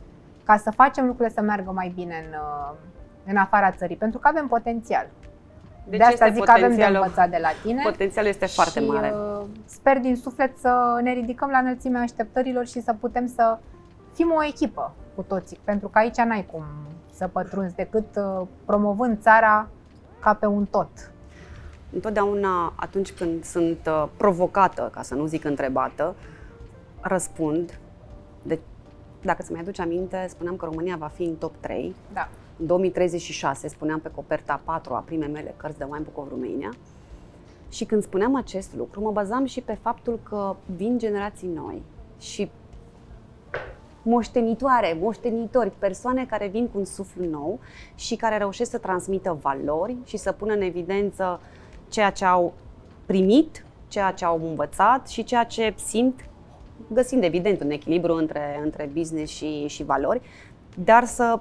ca 0.44 0.58
să 0.58 0.72
facem 0.72 1.06
lucrurile 1.06 1.34
să 1.36 1.42
meargă 1.42 1.72
mai 1.72 1.92
bine 1.96 2.26
în, 2.28 2.34
uh, 2.34 2.72
în 3.26 3.38
afara 3.38 3.72
țării, 3.72 3.96
pentru 3.96 4.20
că 4.20 4.28
avem 4.28 4.48
potențial. 4.48 5.10
Deci 5.88 6.00
de 6.00 6.06
asta 6.06 6.30
zic 6.30 6.44
că 6.44 6.52
avem 6.52 6.76
de 6.76 6.86
învățat 6.86 7.30
de 7.30 7.38
la 7.42 7.50
tine. 7.64 7.82
Potențialul 7.84 8.30
este 8.30 8.46
foarte 8.46 8.80
și, 8.80 8.88
mare. 8.88 9.14
Uh, 9.14 9.46
sper 9.66 10.00
din 10.00 10.16
suflet 10.16 10.58
să 10.58 11.00
ne 11.04 11.14
ridicăm 11.14 11.50
la 11.50 11.58
înălțimea 11.58 12.02
așteptărilor 12.02 12.66
și 12.66 12.82
să 12.82 12.94
putem 13.00 13.28
să 13.28 13.58
fim 14.14 14.32
o 14.32 14.44
echipă 14.44 14.94
cu 15.16 15.22
toții, 15.22 15.60
pentru 15.64 15.88
că 15.88 15.98
aici 15.98 16.18
n-ai 16.18 16.46
cum 16.52 16.64
să 17.14 17.28
pătrunzi 17.28 17.76
decât 17.76 18.16
uh, 18.16 18.48
promovând 18.66 19.22
țara 19.22 19.68
ca 20.20 20.34
pe 20.34 20.46
un 20.46 20.66
tot. 20.66 21.11
Întotdeauna 21.94 22.74
atunci 22.76 23.12
când 23.12 23.44
sunt 23.44 23.80
uh, 23.88 24.08
provocată, 24.18 24.90
ca 24.94 25.02
să 25.02 25.16
nu 25.16 25.26
zic 25.26 25.44
întrebată, 25.44 26.16
răspund. 27.02 27.80
De, 28.44 28.60
dacă 29.22 29.44
să-mi 29.44 29.60
aduce 29.60 29.82
aminte, 29.82 30.26
spuneam 30.30 30.56
că 30.56 30.66
România 30.66 30.96
va 30.96 31.08
fi 31.08 31.24
în 31.24 31.36
top 31.36 31.54
3. 31.60 31.96
Da. 32.14 32.30
În 32.60 32.66
2036 32.66 33.68
spuneam 33.68 34.00
pe 34.00 34.12
coperta 34.16 34.62
4 34.64 34.94
a 34.94 35.00
primei 35.00 35.30
mele 35.30 35.54
cărți 35.58 35.78
de 35.78 35.84
Wine 35.84 36.04
Book 36.04 36.18
of 36.18 36.30
Romania. 36.30 36.70
Și 37.70 37.86
când 37.86 38.04
spuneam 38.04 38.36
acest 38.36 38.76
lucru, 38.76 39.02
mă 39.02 39.12
bazam 39.12 39.46
și 39.46 39.62
pe 39.62 39.78
faptul 39.82 40.20
că 40.24 40.56
vin 40.76 40.98
generații 40.98 41.48
noi 41.48 41.82
și 42.20 42.52
moștenitoare, 44.04 44.98
moștenitori, 45.00 45.72
persoane 45.80 46.26
care 46.26 46.48
vin 46.48 46.68
cu 46.68 46.78
un 46.78 46.86
suflu 46.86 47.26
nou 47.26 47.60
și 47.96 48.16
care 48.16 48.38
reușesc 48.38 48.70
să 48.70 48.78
transmită 48.78 49.38
valori 49.42 49.96
și 50.04 50.18
să 50.18 50.32
pună 50.32 50.54
în 50.54 50.62
evidență 50.62 51.40
ceea 51.92 52.10
ce 52.10 52.26
au 52.26 52.54
primit, 53.06 53.66
ceea 53.88 54.12
ce 54.12 54.26
au 54.26 54.42
învățat 54.44 55.08
și 55.08 55.24
ceea 55.24 55.44
ce 55.44 55.74
simt, 55.76 56.26
găsind 56.88 57.24
evident 57.24 57.62
un 57.62 57.70
echilibru 57.70 58.14
între, 58.14 58.60
între 58.64 58.90
business 58.94 59.32
și, 59.32 59.68
și 59.68 59.84
valori, 59.84 60.22
dar 60.76 61.06
să 61.06 61.40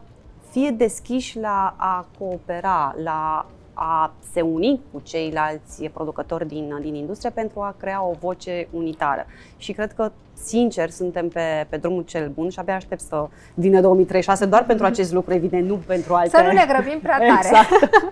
fie 0.50 0.70
deschiși 0.70 1.38
la 1.38 1.74
a 1.76 2.06
coopera, 2.18 2.94
la 3.02 3.46
a 3.74 4.12
se 4.32 4.40
uni 4.40 4.80
cu 4.92 5.00
ceilalți 5.04 5.84
producători 5.84 6.48
din, 6.48 6.78
din 6.80 6.94
industrie 6.94 7.30
pentru 7.30 7.60
a 7.60 7.74
crea 7.78 8.04
o 8.04 8.12
voce 8.20 8.68
unitară. 8.70 9.26
Și 9.56 9.72
cred 9.72 9.92
că, 9.92 10.10
sincer, 10.32 10.90
suntem 10.90 11.28
pe, 11.28 11.66
pe 11.68 11.76
drumul 11.76 12.02
cel 12.02 12.28
bun 12.28 12.48
și 12.48 12.58
abia 12.58 12.74
aștept 12.74 13.00
să 13.00 13.28
vină 13.54 13.80
2036 13.80 14.46
doar 14.46 14.64
pentru 14.64 14.86
acest 14.86 15.12
lucru, 15.12 15.34
evident, 15.34 15.68
nu 15.68 15.74
pentru 15.86 16.14
alte... 16.14 16.36
Să 16.36 16.42
nu 16.42 16.52
ne 16.52 16.66
grăbim 16.68 17.00
prea 17.00 17.18
tare. 17.18 17.32
Exact. 17.36 17.68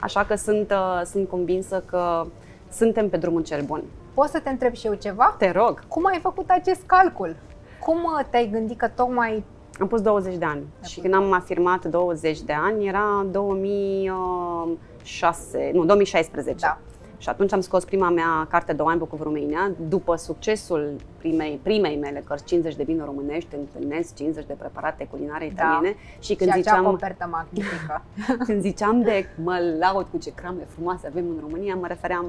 Așa 0.00 0.24
că 0.24 0.34
sunt, 0.34 0.70
uh, 0.70 1.00
sunt 1.04 1.28
convinsă 1.28 1.82
că 1.86 2.26
suntem 2.70 3.08
pe 3.08 3.16
drumul 3.16 3.42
cel 3.42 3.62
bun. 3.62 3.82
Poți 4.14 4.30
să 4.30 4.40
te 4.40 4.50
întreb 4.50 4.74
și 4.74 4.86
eu 4.86 4.94
ceva? 4.94 5.34
Te 5.38 5.50
rog. 5.50 5.82
Cum 5.88 6.06
ai 6.06 6.18
făcut 6.22 6.48
acest 6.48 6.80
calcul? 6.86 7.36
Cum 7.80 7.96
uh, 7.96 8.24
te-ai 8.30 8.48
gândit 8.52 8.78
că 8.78 8.88
tocmai 8.88 9.44
am 9.80 9.86
pus 9.86 10.00
20 10.00 10.36
de 10.36 10.44
ani 10.44 10.62
de 10.80 10.86
și 10.86 11.00
când 11.00 11.14
am 11.14 11.32
afirmat 11.32 11.84
20 11.84 12.40
de 12.40 12.52
ani 12.52 12.86
era 12.86 13.26
2006, 13.30 15.70
nu, 15.72 15.84
2016. 15.84 16.66
Da. 16.66 16.78
Și 17.18 17.28
atunci 17.28 17.52
am 17.52 17.60
scos 17.60 17.84
prima 17.84 18.08
mea 18.08 18.46
carte 18.50 18.72
de 18.72 18.82
Wine 18.82 18.96
Book 18.96 19.12
of 19.12 19.22
Romania, 19.22 19.70
după 19.88 20.16
succesul 20.16 20.96
primei, 21.18 21.60
primei 21.62 21.96
mele 21.96 22.22
cărți 22.26 22.44
50 22.44 22.76
de 22.76 22.82
vine 22.82 23.04
românești, 23.04 23.54
întâlnesc 23.54 24.14
50 24.14 24.46
de 24.46 24.52
preparate 24.52 25.06
culinare 25.10 25.52
da. 25.54 25.62
italiene 25.62 25.94
da. 25.94 26.20
și 26.20 26.34
când 26.34 26.50
și 26.50 26.56
ziceam 26.56 26.84
copertă 26.84 27.28
magnifică. 27.30 28.02
când 28.46 28.60
ziceam 28.60 29.02
de 29.02 29.26
mă 29.42 29.58
laud 29.78 30.06
cu 30.10 30.18
ce 30.18 30.34
crame 30.34 30.66
frumoase 30.68 31.06
avem 31.06 31.24
în 31.28 31.38
România, 31.40 31.74
mă 31.74 31.86
refeream 31.86 32.26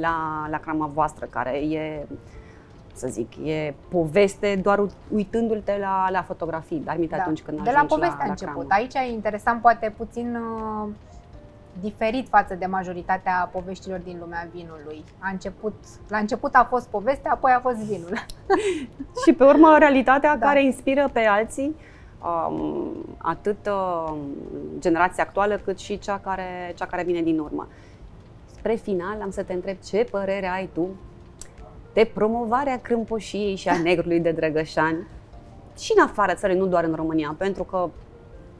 la, 0.00 0.46
la 0.50 0.58
crama 0.58 0.86
voastră, 0.86 1.26
care 1.30 1.56
e 1.58 2.06
să 2.92 3.06
zic. 3.08 3.32
E 3.44 3.74
poveste 3.88 4.60
doar 4.62 4.86
uitându-te 5.14 5.78
la, 5.78 6.10
la 6.10 6.22
fotografii, 6.22 6.82
dar 6.84 6.96
da. 7.08 7.16
atunci 7.16 7.42
când 7.42 7.62
De 7.62 7.70
la 7.70 7.84
poveste 7.84 8.22
a 8.22 8.28
început. 8.28 8.68
La 8.68 8.74
Aici 8.74 8.94
e 8.94 9.12
interesant, 9.12 9.60
poate 9.60 9.94
puțin 9.96 10.36
uh, 10.36 10.88
diferit 11.80 12.28
față 12.28 12.54
de 12.54 12.66
majoritatea 12.66 13.50
poveștilor 13.52 13.98
din 13.98 14.16
lumea 14.20 14.48
vinului. 14.52 15.04
A 15.18 15.28
început, 15.30 15.74
la 16.08 16.18
început 16.18 16.54
a 16.54 16.66
fost 16.70 16.88
povestea, 16.88 17.30
apoi 17.30 17.52
a 17.52 17.60
fost 17.60 17.76
vinul. 17.76 18.12
și 19.24 19.32
pe 19.32 19.44
urmă 19.44 19.76
realitatea 19.78 20.36
da. 20.36 20.46
care 20.46 20.64
inspiră 20.64 21.10
pe 21.12 21.20
alții, 21.20 21.76
um, 22.48 22.92
atât 23.18 23.66
uh, 23.66 24.14
generația 24.78 25.24
actuală 25.24 25.60
cât 25.64 25.78
și 25.78 25.98
cea 25.98 26.18
care, 26.18 26.72
cea 26.76 26.86
care 26.86 27.02
vine 27.02 27.22
din 27.22 27.38
urmă. 27.38 27.68
Spre 28.46 28.74
final 28.74 29.20
am 29.22 29.30
să 29.30 29.42
te 29.42 29.52
întreb 29.52 29.76
ce 29.84 30.06
părere 30.10 30.48
ai 30.48 30.68
tu 30.72 30.88
de 31.92 32.10
promovarea 32.14 32.80
crâmpoșiei 32.80 33.56
și 33.56 33.68
a 33.68 33.78
negrului 33.88 34.20
de 34.20 34.30
Drăgășani 34.30 35.06
și 35.78 35.92
în 35.96 36.02
afara 36.02 36.34
țării, 36.34 36.56
nu 36.56 36.66
doar 36.66 36.84
în 36.84 36.94
România, 36.94 37.34
pentru 37.38 37.64
că 37.64 37.88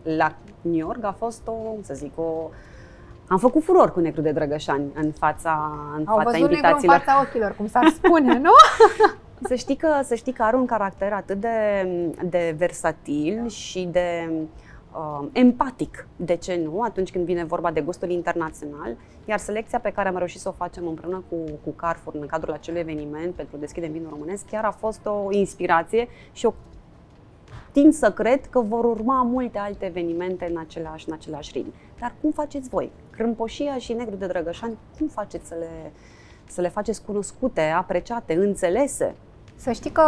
la 0.02 0.34
New 0.60 0.74
York 0.74 1.04
a 1.04 1.14
fost 1.18 1.42
o, 1.46 1.52
să 1.82 1.94
zic, 1.94 2.18
o 2.18 2.50
am 3.28 3.38
făcut 3.38 3.62
furor 3.62 3.92
cu 3.92 4.00
negru 4.00 4.20
de 4.20 4.30
Drăgășani 4.32 4.84
în 4.94 5.12
fața, 5.12 5.72
în 5.96 6.04
Au 6.06 6.16
fața 6.16 6.30
văzut 6.30 6.50
invitațiilor. 6.50 6.94
în 6.94 7.00
fața 7.00 7.20
ochilor, 7.20 7.54
cum 7.56 7.66
s-ar 7.66 7.86
spune, 8.02 8.38
nu? 8.38 8.50
să, 9.46 9.54
știi 9.54 9.76
că, 9.76 9.88
să 10.02 10.14
știi 10.14 10.32
că 10.32 10.42
are 10.42 10.56
un 10.56 10.66
caracter 10.66 11.12
atât 11.12 11.40
de, 11.40 11.86
de 12.24 12.54
versatil 12.58 13.48
și 13.48 13.88
de 13.92 14.30
uh, 14.92 15.26
empatic, 15.32 16.06
de 16.16 16.36
ce 16.36 16.60
nu, 16.64 16.80
atunci 16.82 17.10
când 17.10 17.24
vine 17.24 17.44
vorba 17.44 17.70
de 17.70 17.80
gustul 17.80 18.10
internațional. 18.10 18.96
Iar 19.24 19.38
selecția 19.38 19.78
pe 19.78 19.92
care 19.92 20.08
am 20.08 20.16
reușit 20.16 20.40
să 20.40 20.48
o 20.48 20.52
facem 20.52 20.86
împreună 20.86 21.22
cu, 21.28 21.36
cu 21.64 21.70
Carrefour 21.70 22.14
în 22.14 22.26
cadrul 22.26 22.52
acelui 22.54 22.80
eveniment 22.80 23.34
pentru 23.34 23.56
Deschidem 23.56 23.92
Vinul 23.92 24.10
Românesc 24.10 24.46
chiar 24.50 24.64
a 24.64 24.70
fost 24.70 25.06
o 25.06 25.26
inspirație 25.30 26.08
și 26.32 26.46
o 26.46 26.52
tind 27.72 27.92
să 27.92 28.12
cred 28.12 28.46
că 28.46 28.60
vor 28.60 28.84
urma 28.84 29.22
multe 29.22 29.58
alte 29.58 29.84
evenimente 29.86 30.46
în 30.50 30.58
același, 30.58 31.08
în 31.08 31.14
același 31.14 31.50
ritm. 31.52 31.72
Dar 32.00 32.14
cum 32.20 32.30
faceți 32.30 32.68
voi? 32.68 32.90
Crâmpoșia 33.16 33.76
și 33.78 33.92
negru 33.92 34.16
de 34.16 34.26
drăgășani, 34.26 34.78
cum 34.98 35.06
faceți 35.06 35.46
să 35.46 35.54
le, 35.58 35.92
să 36.48 36.60
le 36.60 36.68
faceți 36.68 37.04
cunoscute, 37.04 37.60
apreciate, 37.60 38.34
înțelese? 38.34 39.14
Să 39.54 39.72
știi 39.72 39.90
că, 39.90 40.02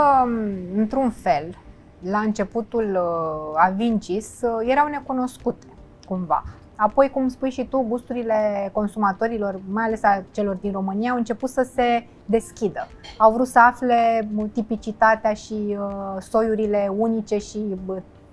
într-un 0.77 1.11
fel, 1.11 1.59
la 2.03 2.18
începutul 2.18 2.99
uh, 3.01 3.53
Avincis 3.55 4.40
uh, 4.42 4.71
erau 4.71 4.87
necunoscute, 4.87 5.66
cumva. 6.09 6.44
Apoi, 6.77 7.11
cum 7.11 7.29
spui 7.29 7.51
și 7.51 7.64
tu, 7.64 7.85
gusturile 7.88 8.71
consumatorilor, 8.73 9.61
mai 9.68 9.85
ales 9.85 10.03
a 10.03 10.25
celor 10.31 10.55
din 10.55 10.73
România, 10.73 11.11
au 11.11 11.16
început 11.16 11.49
să 11.49 11.68
se 11.75 12.07
deschidă. 12.27 12.88
Au 13.18 13.33
vrut 13.33 13.47
să 13.47 13.59
afle 13.59 14.29
tipicitatea 14.53 15.33
și 15.33 15.55
uh, 15.55 16.16
soiurile 16.18 16.92
unice 16.97 17.38
și 17.38 17.59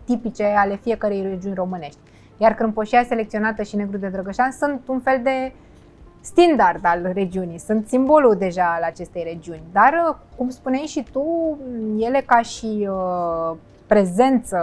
tipice 0.04 0.44
ale 0.44 0.76
fiecărei 0.76 1.22
regiuni 1.22 1.56
românești. 1.56 2.00
Iar 2.38 2.54
crâmpoșia 2.54 3.04
selecționată 3.04 3.64
și 3.64 3.76
negru 3.76 3.98
de 3.98 4.08
Drăgășan 4.08 4.52
sunt 4.52 4.82
un 4.88 5.00
fel 5.00 5.20
de 5.24 5.54
standard 6.22 6.86
al 6.86 7.12
regiunii, 7.14 7.60
sunt 7.60 7.88
simbolul 7.88 8.36
deja 8.36 8.74
al 8.76 8.84
acestei 8.84 9.24
regiuni. 9.24 9.64
Dar, 9.72 10.18
cum 10.36 10.50
spuneai 10.50 10.86
și 10.86 11.06
tu, 11.12 11.58
ele 11.98 12.24
ca 12.26 12.42
și 12.42 12.90
uh, 12.90 13.58
prezență 13.88 14.58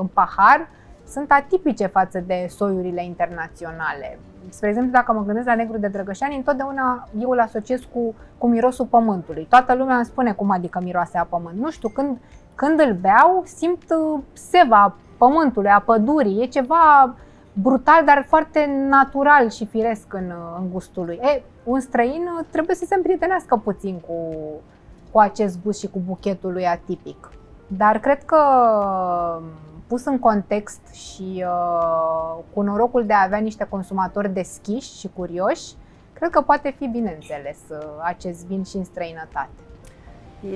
în 0.00 0.06
pahar 0.06 0.68
sunt 1.06 1.30
atipice 1.30 1.86
față 1.86 2.22
de 2.26 2.46
soiurile 2.48 3.04
internaționale. 3.04 4.18
Spre 4.48 4.68
exemplu, 4.68 4.92
dacă 4.92 5.12
mă 5.12 5.24
gândesc 5.24 5.46
la 5.46 5.54
negru 5.54 5.78
de 5.78 5.88
Drăgășani, 5.88 6.36
întotdeauna 6.36 7.08
eu 7.20 7.30
îl 7.30 7.40
asociez 7.40 7.80
cu, 7.92 8.14
cu 8.38 8.48
mirosul 8.48 8.86
pământului. 8.86 9.46
Toată 9.48 9.74
lumea 9.74 9.96
îmi 9.96 10.04
spune 10.04 10.32
cum 10.32 10.50
adică 10.50 10.80
miroase 10.82 11.18
a 11.18 11.24
pământ. 11.24 11.58
Nu 11.58 11.70
știu, 11.70 11.88
când, 11.88 12.18
când 12.54 12.80
îl 12.80 12.92
beau, 12.92 13.42
simt 13.44 13.82
uh, 13.90 14.20
seva 14.32 14.94
pământului, 15.22 15.70
a 15.70 15.80
pădurii. 15.80 16.42
E 16.42 16.46
ceva 16.46 17.14
brutal, 17.52 18.04
dar 18.04 18.24
foarte 18.28 18.70
natural 18.88 19.50
și 19.50 19.66
firesc 19.66 20.14
în, 20.14 20.32
în 20.58 20.70
gustul 20.72 21.04
lui. 21.04 21.18
E, 21.22 21.42
un 21.64 21.80
străin 21.80 22.22
trebuie 22.50 22.76
să 22.76 22.84
se 22.88 22.94
împrietenească 22.94 23.60
puțin 23.64 24.00
cu, 24.06 24.36
cu 25.10 25.18
acest 25.18 25.58
gust 25.64 25.78
și 25.80 25.88
cu 25.88 25.98
buchetul 26.06 26.52
lui 26.52 26.66
atipic. 26.66 27.30
Dar 27.66 27.98
cred 27.98 28.24
că 28.24 28.38
pus 29.86 30.04
în 30.04 30.18
context 30.18 30.80
și 30.92 31.44
uh, 31.46 32.38
cu 32.54 32.62
norocul 32.62 33.06
de 33.06 33.12
a 33.12 33.22
avea 33.22 33.38
niște 33.38 33.66
consumatori 33.68 34.32
deschiși 34.32 34.98
și 34.98 35.10
curioși, 35.16 35.72
cred 36.12 36.30
că 36.30 36.40
poate 36.40 36.74
fi 36.78 36.86
bine 36.86 37.12
înțeles 37.14 37.58
uh, 37.70 37.78
acest 38.02 38.46
vin 38.46 38.64
și 38.64 38.76
în 38.76 38.84
străinătate. 38.84 39.48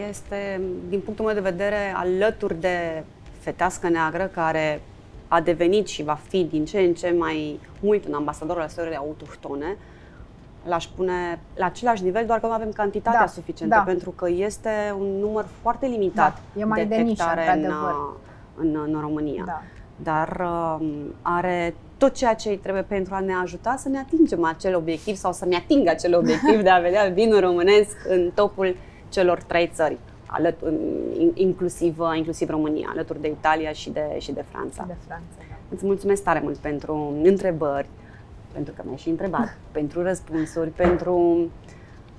Este, 0.09 0.61
din 0.89 1.01
punctul 1.01 1.25
meu 1.25 1.35
de 1.35 1.41
vedere, 1.41 1.95
alături 1.97 2.61
de 2.61 3.05
fetească 3.45 3.89
neagră, 3.89 4.25
care 4.25 4.81
a 5.29 5.41
devenit 5.41 5.87
și 5.87 6.03
va 6.03 6.19
fi 6.29 6.45
din 6.45 6.65
ce 6.65 6.79
în 6.79 6.95
ce 6.95 7.15
mai 7.19 7.61
mult 7.81 8.07
un 8.07 8.15
ambasador 8.15 8.61
al 8.61 8.69
sării 8.69 8.97
autohtone, 8.97 9.77
l-aș 10.65 10.87
pune 10.87 11.41
la 11.55 11.65
același 11.67 12.03
nivel, 12.03 12.27
doar 12.27 12.41
că 12.41 12.47
nu 12.47 12.53
avem 12.53 12.73
cantitatea 12.73 13.21
da, 13.21 13.27
suficientă, 13.27 13.75
da. 13.75 13.83
pentru 13.83 14.11
că 14.11 14.29
este 14.29 14.95
un 14.99 15.07
număr 15.21 15.47
foarte 15.61 15.87
limitat 15.87 16.41
da, 16.55 16.61
e 16.61 16.65
mai 16.65 16.87
de, 16.87 16.97
de 16.97 17.03
nișă, 17.03 17.25
în, 17.55 17.73
în, 18.57 18.93
în 18.95 19.01
România. 19.01 19.43
Da. 19.47 19.63
Dar 19.97 20.41
um, 20.81 21.15
are 21.23 21.75
tot 21.97 22.15
ceea 22.15 22.35
ce 22.35 22.49
îi 22.49 22.59
trebuie 22.59 22.83
pentru 22.83 23.15
a 23.15 23.21
ne 23.21 23.35
ajuta 23.43 23.77
să 23.79 23.89
ne 23.89 23.99
atingem 23.99 24.45
acel 24.45 24.77
obiectiv 24.77 25.17
sau 25.17 25.33
să-mi 25.33 25.55
atingă 25.57 25.91
acel 25.91 26.15
obiectiv 26.15 26.63
de 26.63 26.71
a 26.71 26.79
vedea 26.79 27.09
vinul 27.09 27.41
românesc 27.41 27.97
în 28.09 28.31
topul 28.35 28.77
celor 29.09 29.43
trei 29.43 29.71
țări 29.75 29.99
alăt- 30.39 30.65
inclusiv, 31.35 31.99
inclusiv 32.17 32.49
România, 32.49 32.89
alături 32.91 33.21
de 33.21 33.29
Italia 33.29 33.73
și 33.73 33.91
de, 33.91 34.17
și 34.19 34.33
de 34.33 34.45
Franța. 34.51 34.85
De 34.87 34.95
Franța 35.07 35.27
da. 35.39 35.45
Îți 35.69 35.87
mulțumesc 35.87 36.23
tare 36.23 36.41
mult 36.43 36.57
pentru 36.57 37.15
întrebări, 37.23 37.89
pentru 38.53 38.73
că 38.77 38.83
mi-ai 38.85 38.97
și 38.97 39.09
întrebat, 39.09 39.57
pentru 39.73 40.03
răspunsuri, 40.03 40.71
pentru 40.71 41.51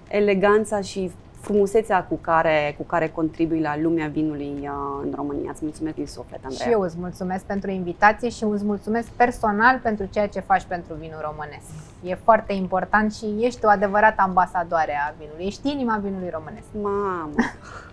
eleganța 0.07 0.81
și 0.81 1.11
frumusețea 1.45 2.03
cu 2.03 2.15
care, 2.15 2.75
cu 2.77 2.83
care 2.83 3.09
contribui 3.09 3.61
la 3.61 3.77
lumea 3.77 4.07
vinului 4.07 4.53
uh, 4.61 4.69
în 5.03 5.11
România. 5.15 5.51
Îți 5.51 5.63
mulțumesc 5.63 5.95
din 5.95 6.07
suflet, 6.07 6.39
Andreea. 6.43 6.65
Și 6.65 6.71
eu 6.73 6.81
îți 6.81 6.95
mulțumesc 6.99 7.43
pentru 7.43 7.69
invitație 7.69 8.29
și 8.29 8.43
îți 8.43 8.63
mulțumesc 8.63 9.07
personal 9.07 9.79
pentru 9.83 10.05
ceea 10.05 10.27
ce 10.27 10.39
faci 10.39 10.63
pentru 10.63 10.93
vinul 10.93 11.19
românesc. 11.21 11.65
E 12.03 12.15
foarte 12.15 12.53
important 12.53 13.13
și 13.13 13.25
ești 13.39 13.65
o 13.65 13.69
adevărată 13.69 14.21
ambasadoare 14.21 14.93
a 15.07 15.13
vinului. 15.19 15.45
Ești 15.45 15.71
inima 15.71 15.97
vinului 15.97 16.29
românesc. 16.29 16.67
Mamă! 16.81 17.33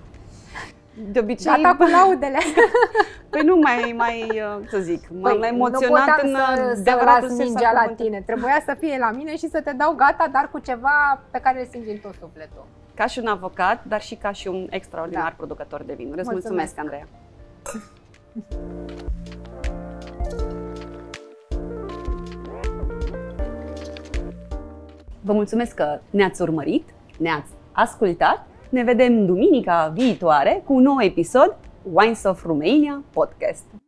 de 0.94 1.18
obicei... 1.18 1.62
Gata 1.62 1.76
cu 1.76 1.82
laudele. 1.82 2.38
Păi 3.30 3.42
nu 3.44 3.56
mai, 3.56 3.94
mai 3.96 4.28
uh, 4.30 4.68
să 4.70 4.78
zic, 4.78 5.06
păi, 5.22 5.38
mai 5.38 5.48
emoționat 5.48 6.22
în 6.22 6.34
să, 6.34 6.80
să 6.84 7.00
las 7.04 7.36
mingea 7.36 7.72
la 7.72 7.92
tine. 7.96 8.22
Trebuia 8.26 8.62
să 8.66 8.76
fie 8.78 8.98
la 8.98 9.10
mine 9.10 9.36
și 9.36 9.48
să 9.48 9.60
te 9.60 9.72
dau 9.72 9.94
gata, 9.94 10.28
dar 10.32 10.48
cu 10.50 10.58
ceva 10.58 11.22
pe 11.30 11.38
care 11.38 11.60
îl 11.60 11.66
simți 11.70 11.90
în 11.90 11.96
tot 11.96 12.14
sufletul. 12.20 12.66
Ca 12.94 13.06
și 13.06 13.18
un 13.18 13.26
avocat, 13.26 13.84
dar 13.84 14.00
și 14.00 14.14
ca 14.14 14.32
și 14.32 14.48
un 14.48 14.66
extraordinar 14.70 15.28
da. 15.28 15.34
producător 15.36 15.82
de 15.82 15.94
vinuri. 15.94 16.20
Îți 16.20 16.30
mulțumesc, 16.30 16.74
mulțumesc 16.74 16.78
Andreea. 16.78 17.06
Vă 25.20 25.32
mulțumesc 25.32 25.74
că 25.74 26.00
ne-ați 26.10 26.42
urmărit, 26.42 26.88
ne-ați 27.18 27.50
ascultat 27.72 28.46
ne 28.72 28.82
vedem 28.84 29.26
duminica 29.26 29.88
viitoare 29.94 30.62
cu 30.64 30.74
un 30.74 30.82
nou 30.82 31.00
episod 31.00 31.56
Wines 31.82 32.24
of 32.24 32.44
Romania 32.44 33.02
Podcast. 33.12 33.81